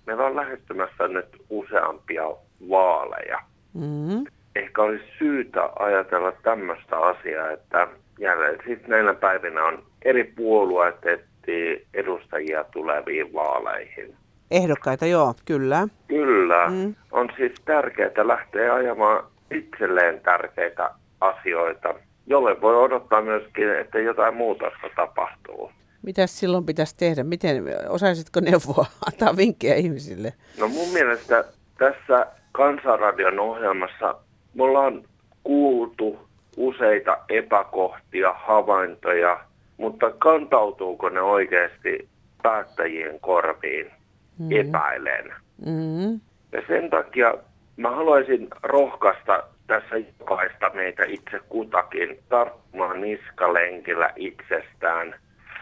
Meillä 0.05 0.25
on 0.25 0.35
lähestymässä 0.35 1.07
nyt 1.07 1.41
useampia 1.49 2.23
vaaleja. 2.69 3.39
Mm-hmm. 3.73 4.23
Ehkä 4.55 4.81
olisi 4.81 5.05
syytä 5.17 5.69
ajatella 5.79 6.31
tämmöistä 6.31 6.97
asiaa, 6.97 7.51
että 7.51 7.87
jälleen 8.19 8.59
siis 8.65 8.79
näinä 8.87 9.13
päivinä 9.13 9.63
on 9.63 9.83
eri 10.05 10.23
puolueet 10.23 10.95
etsiä 10.95 11.87
edustajia 11.93 12.63
tuleviin 12.63 13.33
vaaleihin. 13.33 14.15
Ehdokkaita, 14.51 15.05
joo, 15.05 15.33
kyllä. 15.45 15.87
Kyllä. 16.07 16.69
Mm. 16.69 16.95
On 17.11 17.29
siis 17.37 17.51
tärkeää 17.65 18.27
lähteä 18.27 18.73
ajamaan 18.73 19.23
itselleen 19.51 20.19
tärkeitä 20.19 20.91
asioita, 21.21 21.93
jolle 22.27 22.61
voi 22.61 22.75
odottaa 22.75 23.21
myöskin, 23.21 23.69
että 23.79 23.99
jotain 23.99 24.35
muutosta 24.35 24.89
tapahtuu. 24.95 25.71
Mitä 26.01 26.27
silloin 26.27 26.65
pitäisi 26.65 26.97
tehdä? 26.97 27.23
Miten, 27.23 27.63
osaisitko 27.89 28.39
neuvoa, 28.39 28.85
antaa 29.05 29.37
vinkkejä 29.37 29.75
ihmisille? 29.75 30.33
No 30.59 30.67
mun 30.67 30.89
mielestä 30.93 31.43
tässä 31.77 32.27
Kansanradion 32.53 33.39
ohjelmassa 33.39 34.15
me 34.53 34.63
ollaan 34.63 35.03
kuultu 35.43 36.19
useita 36.57 37.17
epäkohtia, 37.29 38.33
havaintoja, 38.33 39.39
mutta 39.77 40.11
kantautuuko 40.11 41.09
ne 41.09 41.21
oikeasti 41.21 42.07
päättäjien 42.43 43.19
korviin? 43.19 43.91
mm. 44.39 44.51
epäilen. 44.51 45.33
Mm. 45.65 46.19
Ja 46.51 46.61
sen 46.67 46.89
takia 46.89 47.33
mä 47.77 47.89
haluaisin 47.89 48.47
rohkaista 48.63 49.43
tässä 49.67 49.95
jokaista 50.19 50.71
meitä 50.73 51.03
itse 51.07 51.39
kutakin 51.49 52.19
tarttumaan 52.29 53.01
niskalenkillä 53.01 54.09
itsestään, 54.15 55.15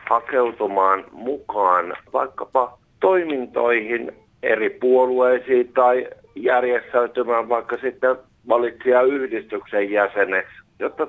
hakeutumaan 0.10 1.04
mukaan 1.12 1.94
vaikkapa 2.14 2.78
toimintoihin 3.00 4.12
eri 4.44 4.70
puolueisiin 4.70 5.74
tai 5.74 6.08
järjestäytymään 6.36 7.50
vaikka 7.50 7.78
sitten 7.78 8.16
valitsijayhdistyksen 8.48 9.92
jäseneksi, 9.92 10.54
jotta 10.80 11.08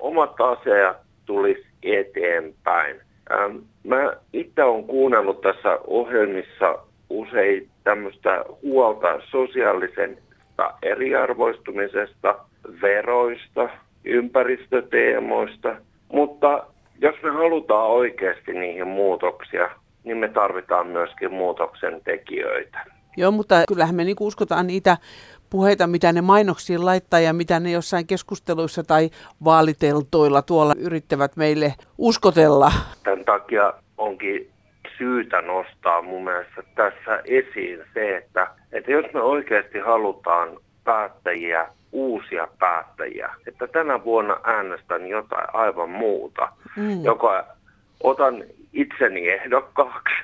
omat 0.00 0.40
asiat 0.40 0.96
tulisi 1.26 1.66
eteenpäin. 1.82 3.00
Ähm, 3.32 3.56
mä 3.84 4.12
itse 4.32 4.64
olen 4.64 4.84
kuunnellut 4.84 5.40
tässä 5.40 5.78
ohjelmissa 5.86 6.78
usein 7.10 7.68
tämmöistä 7.84 8.44
huolta 8.62 9.20
sosiaalisesta 9.30 10.74
eriarvoistumisesta, 10.82 12.38
veroista, 12.82 13.68
ympäristöteemoista, 14.04 15.76
mutta 16.12 16.66
jos 17.00 17.14
me 17.22 17.30
halutaan 17.30 17.90
oikeasti 17.90 18.52
niihin 18.52 18.88
muutoksia, 18.88 19.70
niin 20.04 20.16
me 20.16 20.28
tarvitaan 20.28 20.86
myöskin 20.86 21.32
muutoksen 21.32 22.00
tekijöitä. 22.04 22.84
Joo, 23.16 23.30
mutta 23.30 23.54
kyllähän 23.68 23.94
me 23.94 24.04
niinku 24.04 24.26
uskotaan 24.26 24.66
niitä 24.66 24.96
puheita, 25.50 25.86
mitä 25.86 26.12
ne 26.12 26.20
mainoksiin 26.20 26.84
laittaa 26.84 27.20
ja 27.20 27.32
mitä 27.32 27.60
ne 27.60 27.70
jossain 27.70 28.06
keskusteluissa 28.06 28.82
tai 28.84 29.10
vaaliteltoilla 29.44 30.42
tuolla 30.42 30.74
yrittävät 30.78 31.36
meille 31.36 31.74
uskotella. 31.98 32.72
Tämän 33.02 33.24
takia 33.24 33.72
onkin 33.98 34.50
syytä 34.98 35.42
nostaa 35.42 36.02
mun 36.02 36.24
mielestä 36.24 36.62
tässä 36.74 37.22
esiin 37.24 37.80
se, 37.94 38.16
että, 38.16 38.46
että 38.72 38.90
jos 38.92 39.06
me 39.14 39.20
oikeasti 39.20 39.78
halutaan 39.78 40.48
päättäjiä, 40.84 41.68
uusia 41.92 42.48
päättäjiä, 42.58 43.30
että 43.46 43.66
tänä 43.66 44.04
vuonna 44.04 44.36
äänestän 44.44 45.06
jotain 45.06 45.46
aivan 45.52 45.90
muuta, 45.90 46.48
mm. 46.76 47.04
joka 47.04 47.46
otan 48.02 48.44
itseni 48.72 49.28
ehdokkaaksi 49.28 50.14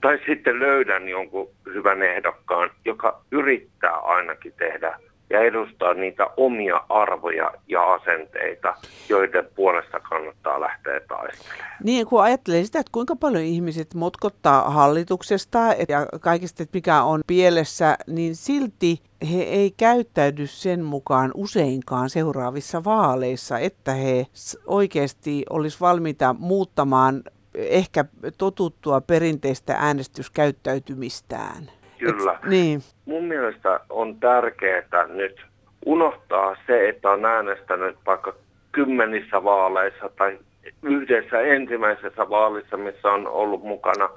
tai 0.00 0.18
sitten 0.26 0.60
löydän 0.60 1.08
jonkun 1.08 1.48
hyvän 1.74 2.02
ehdokkaan, 2.02 2.70
joka 2.84 3.20
yrittää 3.32 3.96
ainakin 3.96 4.52
tehdä 4.58 4.98
ja 5.30 5.40
edustaa 5.40 5.94
niitä 5.94 6.26
omia 6.36 6.80
arvoja 6.88 7.52
ja 7.68 7.94
asenteita, 7.94 8.74
joiden 9.08 9.48
puolesta 9.56 10.00
kannattaa 10.00 10.60
lähteä 10.60 11.00
taistelemaan. 11.08 11.70
Niin, 11.84 12.06
kun 12.06 12.22
ajattelee 12.22 12.64
sitä, 12.64 12.78
että 12.78 12.92
kuinka 12.92 13.16
paljon 13.16 13.44
ihmiset 13.44 13.94
motkottaa 13.94 14.70
hallituksesta 14.70 15.58
ja 15.88 16.06
kaikista, 16.20 16.62
että 16.62 16.76
mikä 16.76 17.02
on 17.02 17.20
pielessä, 17.26 17.96
niin 18.06 18.36
silti 18.36 18.98
he 19.32 19.42
ei 19.42 19.70
käyttäydy 19.76 20.46
sen 20.46 20.84
mukaan 20.84 21.30
useinkaan 21.34 22.10
seuraavissa 22.10 22.84
vaaleissa, 22.84 23.58
että 23.58 23.92
he 23.92 24.26
oikeasti 24.66 25.44
olisi 25.50 25.80
valmiita 25.80 26.34
muuttamaan 26.38 27.22
ehkä 27.58 28.04
totuttua 28.38 29.00
perinteistä 29.00 29.74
äänestyskäyttäytymistään. 29.78 31.70
Kyllä. 31.98 32.32
Et, 32.32 32.50
niin. 32.50 32.80
Mun 33.04 33.24
mielestä 33.24 33.80
on 33.90 34.20
tärkeää 34.20 35.06
nyt 35.06 35.40
unohtaa 35.86 36.56
se, 36.66 36.88
että 36.88 37.10
on 37.10 37.24
äänestänyt 37.24 37.96
vaikka 38.06 38.34
kymmenissä 38.72 39.44
vaaleissa 39.44 40.10
tai 40.18 40.38
yhdessä 40.82 41.40
ensimmäisessä 41.40 42.30
vaalissa, 42.30 42.76
missä 42.76 43.08
on 43.08 43.26
ollut 43.26 43.62
mukana 43.62 44.08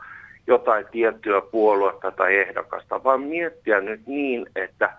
jotain 0.48 0.86
tiettyä 0.92 1.42
puoluetta 1.42 2.12
tai 2.12 2.36
ehdokasta, 2.38 3.04
vaan 3.04 3.22
miettiä 3.22 3.82
nyt 3.82 4.02
niin, 4.08 4.46
että, 4.56 4.94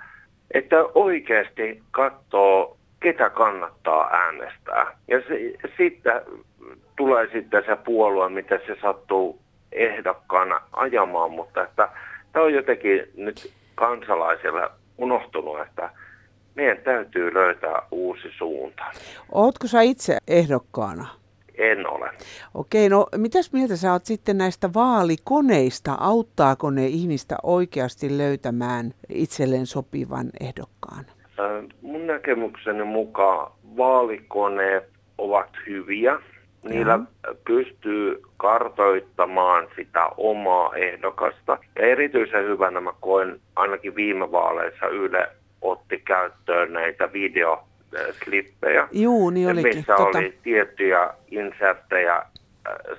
että 0.50 0.76
oikeasti 0.94 1.82
katsoo, 1.90 2.76
ketä 3.00 3.30
kannattaa 3.30 4.11
äänestää. 4.12 4.99
Ja 5.08 5.20
se, 5.28 5.52
sitten 5.76 6.22
tulee 6.97 7.28
sitten 7.33 7.62
se 7.66 7.76
puolue, 7.76 8.28
mitä 8.28 8.59
se 8.66 8.76
sattuu 8.83 9.38
ehdokkaana 9.73 10.61
ajamaan, 10.73 11.31
mutta 11.31 11.62
että 11.62 11.88
tämä 12.33 12.45
on 12.45 12.54
jotenkin 12.54 13.02
nyt 13.16 13.52
kansalaisille 13.75 14.71
unohtunut, 14.99 15.61
että 15.61 15.90
meidän 16.55 16.79
täytyy 16.85 17.35
löytää 17.35 17.83
uusi 17.90 18.29
suunta. 18.38 18.85
Ootko 19.33 19.66
sä 19.66 19.81
itse 19.81 20.16
ehdokkaana? 20.29 21.09
En 21.59 21.87
ole. 21.87 22.11
Okei, 22.55 22.88
no 22.88 23.07
mitäs 23.16 23.53
mieltä 23.53 23.77
sä 23.77 23.92
oot 23.92 24.05
sitten 24.05 24.38
näistä 24.38 24.70
vaalikoneista? 24.75 25.96
Auttaako 26.01 26.70
ne 26.70 26.87
ihmistä 26.87 27.37
oikeasti 27.42 28.18
löytämään 28.18 28.94
itselleen 29.09 29.66
sopivan 29.66 30.31
ehdokkaan? 30.40 31.05
Mun 31.83 32.07
näkemykseni 32.07 32.85
mukaan 32.85 33.53
vaalikoneet 33.77 34.85
ovat 35.18 35.48
hyviä 35.66 36.18
Niillä 36.64 36.92
ja. 36.92 37.35
pystyy 37.46 38.22
kartoittamaan 38.37 39.68
sitä 39.77 40.07
omaa 40.16 40.75
ehdokasta. 40.75 41.59
Ja 41.77 41.87
erityisen 41.87 42.44
hyvänä 42.44 42.81
mä 42.81 42.92
koen 43.01 43.40
ainakin 43.57 43.94
viime 43.94 44.33
vaaleissa 44.33 44.87
Yle 44.87 45.29
otti 45.62 46.03
käyttöön 46.05 46.72
näitä 46.72 47.12
videoslippejä, 47.12 48.88
Juu, 48.92 49.31
niin 49.31 49.48
olikin. 49.48 49.77
missä 49.77 49.94
tota... 49.96 50.18
oli 50.18 50.38
tiettyjä 50.42 51.11
inserttejä 51.31 52.16
äh, 52.16 52.25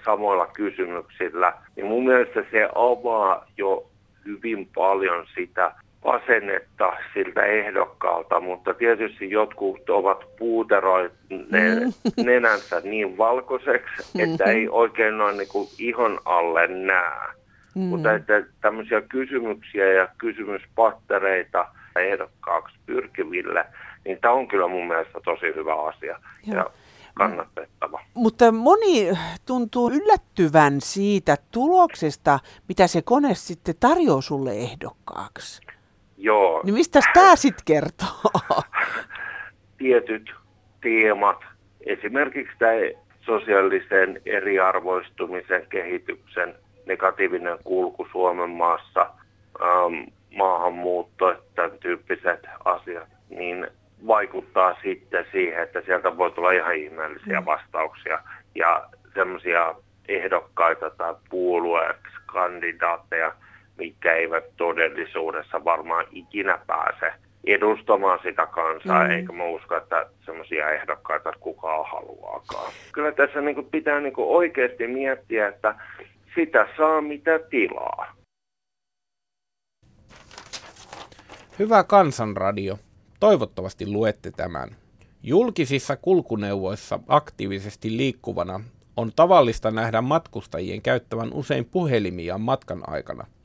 samoilla 0.05 0.47
kysymyksillä. 0.47 1.53
Niin 1.75 1.85
mun 1.85 2.05
mielestä 2.05 2.43
se 2.51 2.69
avaa 2.75 3.45
jo 3.57 3.89
hyvin 4.25 4.69
paljon 4.75 5.25
sitä 5.35 5.71
asennetta 6.03 6.93
siltä 7.13 7.45
ehdokkaalta, 7.45 8.39
mutta 8.39 8.73
tietysti 8.73 9.31
jotkut 9.31 9.89
ovat 9.89 10.25
puuteroineet 10.39 11.13
mm. 11.29 12.25
nenänsä 12.25 12.79
niin 12.83 13.17
valkoiseksi, 13.17 14.21
että 14.21 14.43
ei 14.43 14.69
oikein 14.69 15.17
noin 15.17 15.37
niin 15.37 15.47
kuin 15.47 15.67
ihon 15.79 16.19
alle 16.25 16.67
näe. 16.67 17.27
Mm. 17.75 17.81
Mutta 17.81 18.13
että 18.13 18.33
tämmöisiä 18.61 19.01
kysymyksiä 19.01 19.93
ja 19.93 20.07
kysymyspattereita 20.17 21.67
ehdokkaaksi 21.95 22.75
pyrkiville, 22.85 23.65
niin 24.05 24.17
tämä 24.21 24.33
on 24.33 24.47
kyllä 24.47 24.67
mun 24.67 24.87
mielestä 24.87 25.19
tosi 25.25 25.45
hyvä 25.55 25.83
asia. 25.83 26.19
Joo. 26.47 26.57
Ja 26.57 26.71
kannatettava. 27.13 28.01
Mutta 28.13 28.51
moni 28.51 29.09
tuntuu 29.45 29.91
yllättyvän 29.91 30.81
siitä 30.81 31.37
tuloksesta, 31.51 32.39
mitä 32.67 32.87
se 32.87 33.01
kone 33.01 33.35
sitten 33.35 33.75
tarjoaa 33.79 34.21
sulle 34.21 34.51
ehdokkaaksi. 34.51 35.61
Joo. 36.17 36.61
Niin 36.63 36.73
mistä 36.73 36.99
tämä 37.13 37.35
sitten 37.35 37.65
kertoo? 37.65 38.31
Tietyt 39.77 40.33
teemat, 40.81 41.37
esimerkiksi 41.85 42.57
tämä 42.59 42.73
sosiaalisen 43.21 44.21
eriarvoistumisen 44.25 45.67
kehityksen 45.69 46.55
negatiivinen 46.85 47.57
kulku 47.63 48.07
Suomen 48.11 48.49
maassa, 48.49 49.09
ähm, 49.61 50.03
maahanmuutto, 50.35 51.35
tämän 51.55 51.71
tyyppiset 51.79 52.47
asiat, 52.65 53.07
niin 53.29 53.67
vaikuttaa 54.07 54.75
sitten 54.83 55.25
siihen, 55.31 55.63
että 55.63 55.81
sieltä 55.81 56.17
voi 56.17 56.31
tulla 56.31 56.51
ihan 56.51 56.75
ihmeellisiä 56.75 57.39
mm. 57.39 57.45
vastauksia 57.45 58.19
ja 58.55 58.83
semmoisia 59.13 59.75
ehdokkaita 60.07 60.89
tai 60.89 61.15
puolueeksi 61.29 62.13
kandidaatteja, 62.25 63.33
mitkä 63.77 64.13
eivät 64.13 64.43
todellisuudessa 64.57 65.63
varmaan 65.63 66.05
ikinä 66.11 66.59
pääse 66.67 67.13
edustamaan 67.45 68.19
sitä 68.23 68.45
kansaa, 68.45 69.03
mm. 69.03 69.11
eikä 69.11 69.33
mä 69.33 69.43
usko, 69.45 69.77
että 69.77 70.09
semmoisia 70.25 70.69
ehdokkaita 70.69 71.31
kukaan 71.39 71.85
haluaakaan. 71.91 72.71
Kyllä 72.91 73.11
tässä 73.11 73.41
niin 73.41 73.55
kuin 73.55 73.67
pitää 73.71 73.99
niin 73.99 74.13
kuin 74.13 74.27
oikeasti 74.27 74.87
miettiä, 74.87 75.47
että 75.47 75.75
sitä 76.35 76.67
saa 76.77 77.01
mitä 77.01 77.39
tilaa. 77.49 78.15
Hyvä 81.59 81.83
kansanradio. 81.83 82.79
Toivottavasti 83.19 83.91
luette 83.91 84.31
tämän. 84.31 84.69
Julkisissa 85.23 85.95
kulkuneuvoissa 85.95 86.99
aktiivisesti 87.07 87.97
liikkuvana 87.97 88.59
on 88.97 89.11
tavallista 89.15 89.71
nähdä 89.71 90.01
matkustajien 90.01 90.81
käyttävän 90.81 91.33
usein 91.33 91.65
puhelimia 91.65 92.37
matkan 92.37 92.83
aikana– 92.87 93.25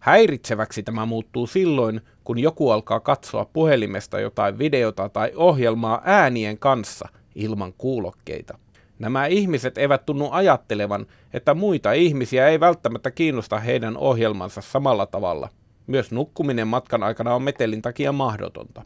Häiritseväksi 0.00 0.82
tämä 0.82 1.06
muuttuu 1.06 1.46
silloin, 1.46 2.00
kun 2.24 2.38
joku 2.38 2.70
alkaa 2.70 3.00
katsoa 3.00 3.44
puhelimesta 3.44 4.20
jotain 4.20 4.58
videota 4.58 5.08
tai 5.08 5.32
ohjelmaa 5.36 6.02
äänien 6.04 6.58
kanssa 6.58 7.08
ilman 7.34 7.72
kuulokkeita. 7.78 8.58
Nämä 8.98 9.26
ihmiset 9.26 9.78
eivät 9.78 10.06
tunnu 10.06 10.28
ajattelevan, 10.30 11.06
että 11.32 11.54
muita 11.54 11.92
ihmisiä 11.92 12.48
ei 12.48 12.60
välttämättä 12.60 13.10
kiinnosta 13.10 13.58
heidän 13.58 13.96
ohjelmansa 13.96 14.60
samalla 14.60 15.06
tavalla. 15.06 15.48
Myös 15.86 16.10
nukkuminen 16.10 16.68
matkan 16.68 17.02
aikana 17.02 17.34
on 17.34 17.42
metelin 17.42 17.82
takia 17.82 18.12
mahdotonta. 18.12 18.82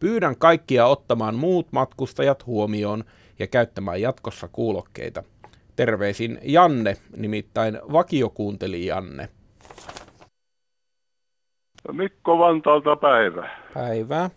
Pyydän 0.00 0.36
kaikkia 0.36 0.86
ottamaan 0.86 1.34
muut 1.34 1.66
matkustajat 1.72 2.46
huomioon 2.46 3.04
ja 3.38 3.46
käyttämään 3.46 4.00
jatkossa 4.00 4.48
kuulokkeita. 4.48 5.22
Terveisin 5.76 6.38
Janne, 6.42 6.96
nimittäin 7.16 7.78
vakiokuunteli 7.92 8.86
Janne. 8.86 9.28
Mikko 11.92 12.38
Vantaalta 12.38 12.96
päivä. 12.96 13.48
Päivää. 13.74 14.30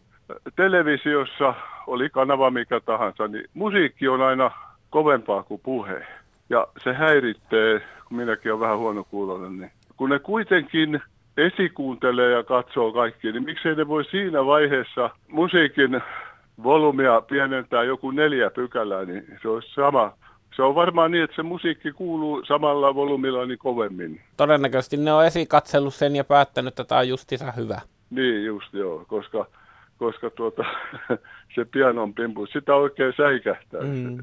Televisiossa 0.56 1.54
oli 1.88 2.10
kanava 2.10 2.52
mikä 2.52 2.80
tahansa, 2.80 3.28
niin 3.28 3.46
musiikki 3.54 4.08
on 4.08 4.22
aina 4.22 4.52
kovempaa 4.90 5.44
kuin 5.44 5.62
puhe. 5.64 6.06
Ja 6.50 6.68
se 6.84 6.94
häiritsee, 6.94 7.82
kun 8.08 8.18
minäkin 8.18 8.52
olen 8.52 8.62
vähän 8.62 8.78
huonokuuloinen, 8.78 9.58
niin 9.58 9.72
kun 9.98 10.10
ne 10.10 10.20
kuitenkin 10.20 11.02
esikuuntelee 11.38 12.32
ja 12.32 12.44
katsoo 12.44 12.92
kaikki, 12.92 13.32
niin 13.32 13.44
miksei 13.44 13.76
ne 13.76 13.88
voi 13.88 14.06
siinä 14.06 14.46
vaiheessa 14.46 15.10
musiikin 15.28 16.02
volumia 16.64 17.22
pienentää 17.22 17.84
joku 17.84 18.12
neljä 18.12 18.50
pykälää, 18.50 19.06
niin 19.06 19.40
se 19.42 19.48
olisi 19.48 19.74
sama 19.74 20.14
se 20.56 20.62
on 20.62 20.76
varmaan 20.76 21.12
niin, 21.12 21.24
että 21.24 21.36
se 21.36 21.44
musiikki 21.44 21.92
kuuluu 21.92 22.46
samalla 22.46 22.96
volyymilla 22.96 23.46
niin 23.46 23.60
kovemmin. 23.60 24.22
Todennäköisesti 24.38 24.98
ne 24.98 25.14
on 25.14 25.26
esikatsellut 25.26 25.94
sen 25.94 26.16
ja 26.16 26.24
päättänyt, 26.24 26.72
että 26.72 26.84
tämä 26.84 27.00
on 27.00 27.10
justiinsa 27.10 27.52
hyvä. 27.52 27.82
Niin 28.10 28.46
just 28.46 28.74
joo, 28.74 29.06
koska, 29.08 29.46
koska 29.98 30.30
tuota, 30.30 30.64
se 31.56 31.66
pianon 31.66 32.14
pimpu, 32.14 32.46
sitä 32.46 32.76
oikein 32.76 33.14
säikähtää. 33.18 33.82
Mm. 33.82 34.18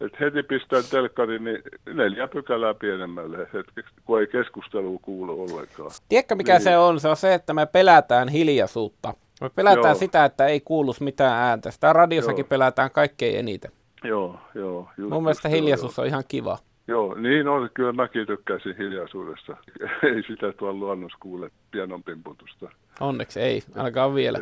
Et 0.00 0.20
heti 0.20 0.42
pistää 0.42 0.80
telkkarin 0.90 1.44
niin 1.44 1.62
neljä 1.94 2.28
pykälää 2.28 2.74
pienemmälle 2.74 3.38
hetkeksi, 3.38 3.94
kun 4.04 4.20
ei 4.20 4.26
keskustelua 4.26 4.98
kuulu 5.02 5.42
ollenkaan. 5.42 5.90
Tiedätkö 6.08 6.34
mikä 6.34 6.52
niin. 6.52 6.62
se 6.62 6.78
on? 6.78 7.00
Se 7.00 7.08
on 7.08 7.16
se, 7.16 7.34
että 7.34 7.54
me 7.54 7.66
pelätään 7.66 8.28
hiljaisuutta. 8.28 9.14
Me 9.40 9.50
pelätään 9.50 9.84
Joo. 9.86 9.94
sitä, 9.94 10.24
että 10.24 10.46
ei 10.46 10.60
kuulu 10.60 10.94
mitään 11.00 11.42
ääntä. 11.42 11.70
Sitä 11.70 11.92
radiossakin 11.92 12.42
Joo. 12.42 12.48
pelätään 12.48 12.90
kaikkein 12.90 13.38
eniten. 13.38 13.70
Joo, 14.04 14.40
joo. 14.54 14.88
Just 14.98 15.10
Mun 15.10 15.22
mielestä 15.22 15.48
hiljaisuus 15.48 15.96
joo. 15.98 16.02
on 16.02 16.08
ihan 16.08 16.24
kiva. 16.28 16.58
Joo, 16.88 17.14
niin 17.14 17.48
on. 17.48 17.70
Kyllä 17.74 17.92
mäkin 17.92 18.26
tykkäisin 18.26 18.76
hiljaisuudesta. 18.76 19.56
ei 20.14 20.22
sitä 20.22 20.52
tuolla 20.52 20.78
luonnossa 20.78 21.18
kuule 21.20 21.50
pianon 21.70 22.02
pimputusta. 22.02 22.70
Onneksi 23.00 23.40
ei, 23.40 23.62
alkaa 23.76 24.14
vielä. 24.14 24.38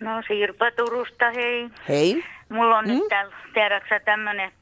No 0.00 0.22
Sirpa 0.28 0.70
Turusta, 0.70 1.30
hei. 1.30 1.70
Hei. 1.88 2.24
Mulla 2.48 2.78
on 2.78 2.84
mm? 2.84 2.90
nyt 2.90 3.08
täällä, 3.08 3.34
tiedätkö 3.54 4.00
tämmöinen 4.04 4.52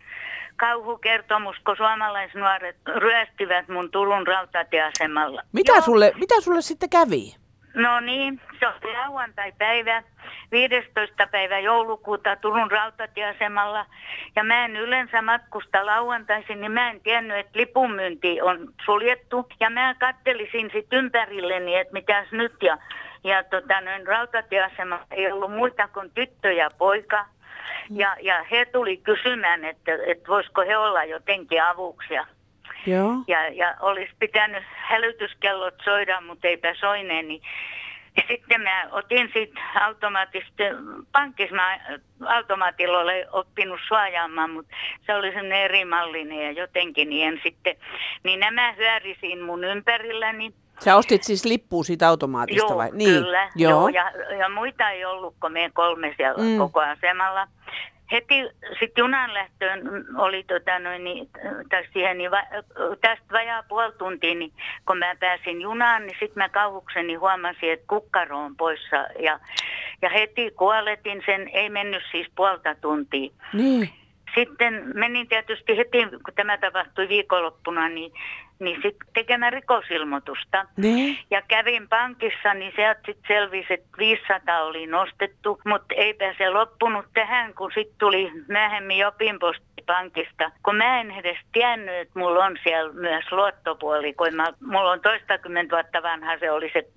kauhukertomus, 0.56 1.56
kun 1.64 1.76
suomalaisnuoret 1.76 2.76
ryöstivät 2.96 3.68
mun 3.68 3.90
Turun 3.90 4.26
rautatieasemalla. 4.26 5.42
Mitä 5.52 5.80
sulle, 5.80 6.12
mitä 6.14 6.40
sulle 6.40 6.62
sitten 6.62 6.90
kävi? 6.90 7.36
No 7.74 8.00
niin, 8.00 8.40
se 8.60 8.66
oli 8.66 8.92
lauantai-päivä, 8.92 10.02
15. 10.52 11.26
päivä 11.26 11.58
joulukuuta 11.58 12.36
Turun 12.36 12.70
rautatieasemalla. 12.70 13.86
Ja 14.36 14.44
mä 14.44 14.64
en 14.64 14.76
yleensä 14.76 15.22
matkusta 15.22 15.86
lauantaisin, 15.86 16.60
niin 16.60 16.72
mä 16.72 16.90
en 16.90 17.00
tiennyt, 17.00 17.38
että 17.38 17.58
lipunmyynti 17.58 18.40
on 18.40 18.68
suljettu. 18.84 19.46
Ja 19.60 19.70
mä 19.70 19.94
kattelisin 20.00 20.70
sitten 20.72 20.98
ympärilleni, 20.98 21.76
että 21.76 21.92
mitäs 21.92 22.32
nyt. 22.32 22.54
Ja, 22.62 22.78
ja 23.24 23.44
tota, 23.44 23.80
noin 23.80 24.06
rautatieasema 24.06 25.00
ei 25.10 25.32
ollut 25.32 25.52
muita 25.52 25.88
kuin 25.88 26.10
tyttö 26.14 26.52
ja 26.52 26.68
poika. 26.78 27.26
Ja, 27.90 28.16
ja 28.20 28.44
he 28.50 28.64
tuli 28.64 28.96
kysymään, 28.96 29.64
että, 29.64 29.92
että 30.06 30.28
voisiko 30.28 30.60
he 30.60 30.76
olla 30.76 31.04
jotenkin 31.04 31.62
avuksia. 31.62 32.26
Joo. 32.86 33.14
Ja, 33.28 33.48
ja 33.48 33.74
olisi 33.80 34.12
pitänyt 34.18 34.64
hälytyskellot 34.74 35.74
soida, 35.84 36.20
mutta 36.20 36.48
eipä 36.48 36.74
soineen, 36.74 37.28
niin 37.28 37.42
ja 38.16 38.22
sitten 38.28 38.60
mä 38.60 38.88
otin 38.90 39.30
siitä 39.32 39.60
automaattista, 39.80 40.62
pankissa 41.12 41.56
mä 41.56 41.78
automaatilla 42.26 42.98
olen 42.98 43.26
oppinut 43.32 43.80
suojaamaan, 43.88 44.50
mutta 44.50 44.76
se 45.06 45.14
oli 45.14 45.26
sellainen 45.26 45.62
erimallinen 45.62 46.44
ja 46.44 46.52
jotenkin 46.52 47.08
niin 47.08 47.40
sitten, 47.42 47.76
niin 48.22 48.40
nämä 48.40 48.72
hyörisin 48.72 49.42
mun 49.42 49.64
ympärilläni. 49.64 50.52
Sä 50.80 50.96
ostit 50.96 51.22
siis 51.22 51.44
lippua 51.44 51.84
siitä 51.84 52.08
automaatista 52.08 52.66
joo, 52.66 52.76
vai? 52.76 52.90
Niin, 52.92 53.22
kyllä. 53.22 53.50
Joo. 53.56 53.70
joo 53.70 53.88
ja, 53.88 54.12
ja 54.38 54.48
muita 54.48 54.90
ei 54.90 55.04
ollut, 55.04 55.34
kun 55.40 55.52
me 55.52 55.70
kolme 55.74 56.14
siellä 56.16 56.42
mm. 56.42 56.58
koko 56.58 56.80
asemalla 56.80 57.48
heti 58.12 58.34
sitten 58.78 59.02
junan 59.02 59.34
lähtöön 59.34 59.80
oli 60.18 60.44
tota 60.44 60.78
noin, 60.78 61.04
niin, 61.04 61.28
tai 61.70 61.84
siihen, 61.92 62.18
niin 62.18 62.30
va, 62.30 62.42
tästä 63.00 63.24
vajaa 63.32 63.62
puoli 63.62 63.92
tuntia, 63.98 64.34
niin 64.34 64.52
kun 64.86 64.98
mä 64.98 65.14
pääsin 65.20 65.60
junaan, 65.60 66.06
niin 66.06 66.16
sitten 66.20 66.42
mä 66.42 66.48
kauhukseni 66.48 67.14
huomasin, 67.14 67.72
että 67.72 67.86
kukkaro 67.88 68.38
on 68.38 68.56
poissa. 68.56 68.96
Ja, 69.18 69.40
ja 70.02 70.08
heti 70.08 70.50
kuoletin 70.50 71.22
sen, 71.26 71.48
ei 71.48 71.70
mennyt 71.70 72.02
siis 72.10 72.26
puolta 72.36 72.74
tuntia. 72.74 73.30
Niin. 73.52 73.90
Sitten 74.34 74.92
menin 74.94 75.28
tietysti 75.28 75.76
heti, 75.76 75.98
kun 76.24 76.34
tämä 76.34 76.58
tapahtui 76.58 77.08
viikonloppuna, 77.08 77.88
niin 77.88 78.12
niin 78.58 78.82
sitten 78.82 79.08
tekemään 79.14 79.52
rikosilmoitusta. 79.52 80.66
Ne? 80.76 81.16
Ja 81.30 81.42
kävin 81.42 81.88
pankissa, 81.88 82.54
niin 82.54 82.72
sieltä 82.76 83.00
sitten 83.06 83.24
selvisi, 83.28 83.74
että 83.74 83.98
500 83.98 84.62
oli 84.62 84.86
nostettu, 84.86 85.60
mutta 85.66 85.94
eipä 85.94 86.34
se 86.38 86.50
loppunut 86.50 87.06
tähän, 87.14 87.54
kun 87.54 87.70
sitten 87.74 87.98
tuli 87.98 88.32
myöhemmin 88.48 88.98
jopinposti 88.98 89.66
pankista. 89.86 90.50
Kun 90.62 90.76
mä 90.76 91.00
en 91.00 91.10
edes 91.10 91.38
tiennyt, 91.52 91.94
että 91.94 92.18
mulla 92.18 92.44
on 92.44 92.56
siellä 92.62 92.92
myös 92.92 93.24
luottopuoli, 93.32 94.14
kun 94.14 94.34
mä, 94.34 94.46
mulla 94.60 94.90
on 94.90 95.00
toistakymmentä 95.00 95.76
vuotta 95.76 96.02
vanha 96.02 96.38
se 96.38 96.50
oli 96.50 96.70
se 96.72 96.88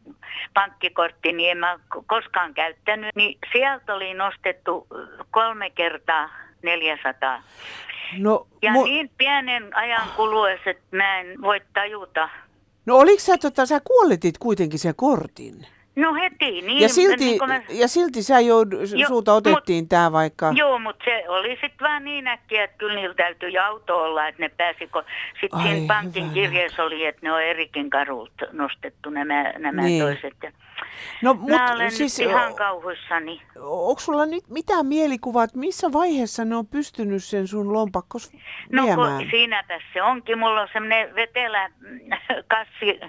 pankkikortti, 0.54 1.34
niin 1.34 1.52
en 1.52 1.58
mä 1.58 1.80
koskaan 2.08 2.54
käyttänyt. 2.54 3.16
Niin 3.16 3.38
sieltä 3.52 3.96
oli 3.96 4.14
nostettu 4.14 4.88
kolme 5.32 5.70
kertaa 5.70 6.30
400. 6.64 7.44
No, 8.18 8.48
ja 8.62 8.72
mu- 8.72 8.84
niin 8.84 9.12
pienen 9.18 9.78
ajan 9.78 10.08
kuluessa, 10.16 10.70
että 10.70 10.98
mä 10.98 11.20
en 11.20 11.42
voi 11.42 11.62
tajuta. 11.74 12.30
No 12.86 12.96
oliko 12.98 13.20
sä, 13.20 13.38
tota, 13.38 13.66
sä 13.66 13.80
kuolletit 13.84 14.38
kuitenkin 14.38 14.80
sen 14.80 14.96
kortin? 14.96 15.66
No 15.96 16.14
heti, 16.14 16.62
niin. 16.62 16.80
Ja 16.80 16.90
silti, 16.90 17.26
niin 17.26 17.48
mä... 17.48 17.62
ja 17.70 17.88
silti 17.88 18.24
sä 18.24 18.40
joud, 18.40 18.74
jo, 18.98 19.08
sulta 19.08 19.34
otettiin 19.34 19.84
mut, 19.84 19.90
tämä 19.90 20.12
vaikka... 20.12 20.52
Joo, 20.56 20.80
mutta 20.80 21.06
se 21.06 21.30
oli 21.30 21.50
sitten 21.50 21.80
vaan 21.80 22.04
niin 22.04 22.28
äkkiä, 22.28 22.64
että 22.64 22.78
kyllä 22.78 22.96
niillä 22.96 23.16
täytyy 23.16 23.58
auto 23.58 23.98
olla, 23.98 24.28
että 24.28 24.42
ne 24.42 24.50
pääsi, 24.50 24.88
kun 24.88 25.04
sitten 25.42 25.62
siinä 25.62 25.88
pankin 25.88 26.30
kirjeessä 26.30 26.84
oli, 26.84 27.06
että 27.06 27.20
ne 27.24 27.32
on 27.32 27.44
erikin 27.44 27.90
karult 27.90 28.34
nostettu 28.52 29.10
nämä, 29.10 29.54
nämä 29.58 29.82
niin. 29.82 30.04
toiset. 30.04 30.34
Ja 30.44 30.52
No, 31.22 31.34
mut, 31.34 31.50
Mä 31.50 31.74
olen 31.74 31.92
siis, 31.92 32.20
ihan 32.20 32.56
kauhuissani. 32.56 33.42
Onko 33.60 34.00
sulla 34.00 34.26
nyt 34.26 34.44
mitään 34.50 34.86
mielikuvaa, 34.86 35.44
että 35.44 35.60
missä 35.60 35.94
vaiheessa 35.94 36.46
ne 36.46 36.56
on 36.56 36.68
pystynyt 36.68 37.24
sen 37.24 37.48
sun 37.48 37.74
lompakkos 37.74 38.32
no, 38.72 38.84
viemään? 38.84 39.24
No 39.24 39.30
siinäpä 39.30 39.80
se 39.94 40.02
onkin. 40.02 40.38
Mulla 40.40 40.62
on 40.62 40.68
semmoinen 40.74 41.16
vetelä 41.16 41.70
kassi, 42.54 43.00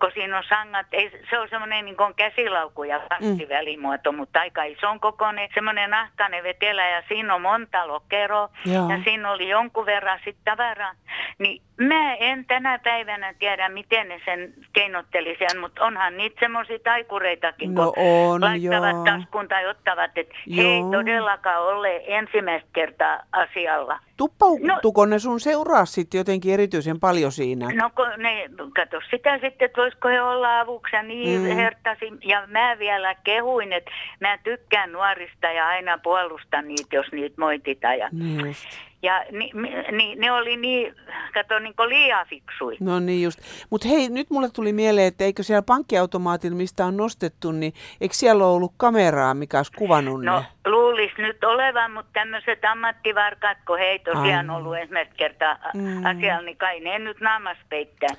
kun 0.00 0.10
siinä 0.14 0.38
on 0.38 0.44
sangat. 0.48 0.86
Ei, 0.92 1.10
se 1.30 1.38
on 1.38 1.48
semmoinen 1.48 1.84
niin 1.84 1.96
kuin 1.96 2.14
käsilauku 2.14 2.84
ja 2.84 3.00
kassivälimuoto, 3.08 4.12
mm. 4.12 4.18
mutta 4.18 4.40
aika 4.40 4.64
ison 4.64 5.00
kokoinen. 5.00 5.48
Semmoinen 5.54 5.90
nahkainen 5.90 6.44
vetelä 6.44 6.88
ja 6.88 7.02
siinä 7.08 7.34
on 7.34 7.42
monta 7.42 7.88
lokeroa. 7.88 8.48
Ja 8.64 9.04
siinä 9.04 9.30
oli 9.30 9.48
jonkun 9.48 9.86
verran 9.86 10.20
sitten 10.24 10.44
tavaraa. 10.44 10.92
Niin 11.38 11.62
Mä 11.80 12.14
en 12.14 12.44
tänä 12.44 12.78
päivänä 12.78 13.34
tiedä, 13.38 13.68
miten 13.68 14.08
ne 14.08 14.20
sen 14.24 14.54
keinotteli 14.72 15.36
sen, 15.38 15.60
mutta 15.60 15.84
onhan 15.84 16.16
niitä 16.16 16.36
semmoisia 16.40 16.78
taikureitakin, 16.78 17.74
no 17.74 17.92
kun 17.92 18.04
on, 18.04 18.40
laittavat 18.40 18.96
joo. 18.96 19.04
taskuun 19.04 19.48
tai 19.48 19.66
ottavat, 19.66 20.10
että 20.18 20.34
he 20.56 20.62
ei 20.62 20.82
todellakaan 20.92 21.62
ole 21.62 22.02
ensimmäistä 22.06 22.68
kertaa 22.72 23.22
asialla. 23.32 23.98
Tuppautuko 24.16 25.06
no, 25.06 25.10
ne 25.10 25.18
sun 25.18 25.40
seuraa 25.40 25.84
sitten 25.84 26.18
jotenkin 26.18 26.54
erityisen 26.54 27.00
paljon 27.00 27.32
siinä? 27.32 27.68
No 27.74 27.90
kun 27.96 28.08
ne, 28.16 28.50
kato 28.76 29.00
sitä 29.10 29.38
sitten, 29.38 29.66
että 29.66 29.80
voisiko 29.80 30.08
he 30.08 30.22
olla 30.22 30.60
avuksi 30.60 30.96
ja 30.96 31.02
niin 31.02 31.40
mm. 31.40 31.46
hertasin. 31.46 32.18
Ja 32.24 32.46
mä 32.46 32.76
vielä 32.78 33.14
kehuin, 33.14 33.72
että 33.72 33.90
mä 34.20 34.38
tykkään 34.38 34.92
nuorista 34.92 35.46
ja 35.46 35.66
aina 35.66 35.98
puolustan 35.98 36.68
niitä, 36.68 36.96
jos 36.96 37.12
niitä 37.12 37.34
moititaan. 37.38 37.98
Ja, 37.98 38.08
niin 38.12 38.46
just. 38.46 38.68
Ja 39.06 39.24
ni, 39.32 39.50
ni, 39.92 40.14
ne 40.14 40.32
oli 40.32 40.56
niin, 40.56 40.94
kato, 41.34 41.58
niin 41.58 41.74
liian 41.88 42.26
fiksui. 42.26 42.76
No 42.80 43.00
niin 43.00 43.22
just. 43.22 43.38
Mutta 43.70 43.88
hei, 43.88 44.08
nyt 44.08 44.30
mulle 44.30 44.48
tuli 44.50 44.72
mieleen, 44.72 45.06
että 45.06 45.24
eikö 45.24 45.42
siellä 45.42 45.62
pankkiautomaatilla, 45.62 46.56
mistä 46.56 46.86
on 46.86 46.96
nostettu, 46.96 47.52
niin 47.52 47.72
eikö 48.00 48.14
siellä 48.14 48.46
ole 48.46 48.54
ollut 48.54 48.72
kameraa, 48.76 49.34
mikä 49.34 49.56
olisi 49.56 49.72
kuvannut 49.72 50.24
No 50.24 50.40
ne? 50.40 50.46
luulisi 50.70 51.22
nyt 51.22 51.44
olevan, 51.44 51.92
mutta 51.92 52.10
tämmöiset 52.12 52.64
ammattivarkaat, 52.64 53.58
kun 53.66 53.78
he 53.78 53.84
ei 53.84 53.98
tosiaan 53.98 54.50
Ai. 54.50 54.56
ollut 54.56 54.76
ensimmäistä 54.76 55.14
kertaa 55.16 55.58
mm. 55.74 56.04
asialla, 56.04 56.42
niin 56.42 56.56
kai 56.56 56.80
ne 56.80 56.98
nyt 56.98 57.20
naamas 57.20 57.58
peittää. 57.68 58.14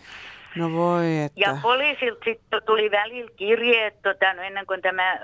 No 0.55 0.71
voi, 0.71 1.21
että... 1.21 1.39
Ja 1.39 1.57
poliisilta 1.61 2.25
sitten 2.25 2.61
tuli 2.65 2.91
välillä 2.91 3.31
kirjeet, 3.35 4.01
tota, 4.01 4.33
no 4.33 4.41
ennen 4.41 4.65
kuin 4.65 4.81
tämä 4.81 5.19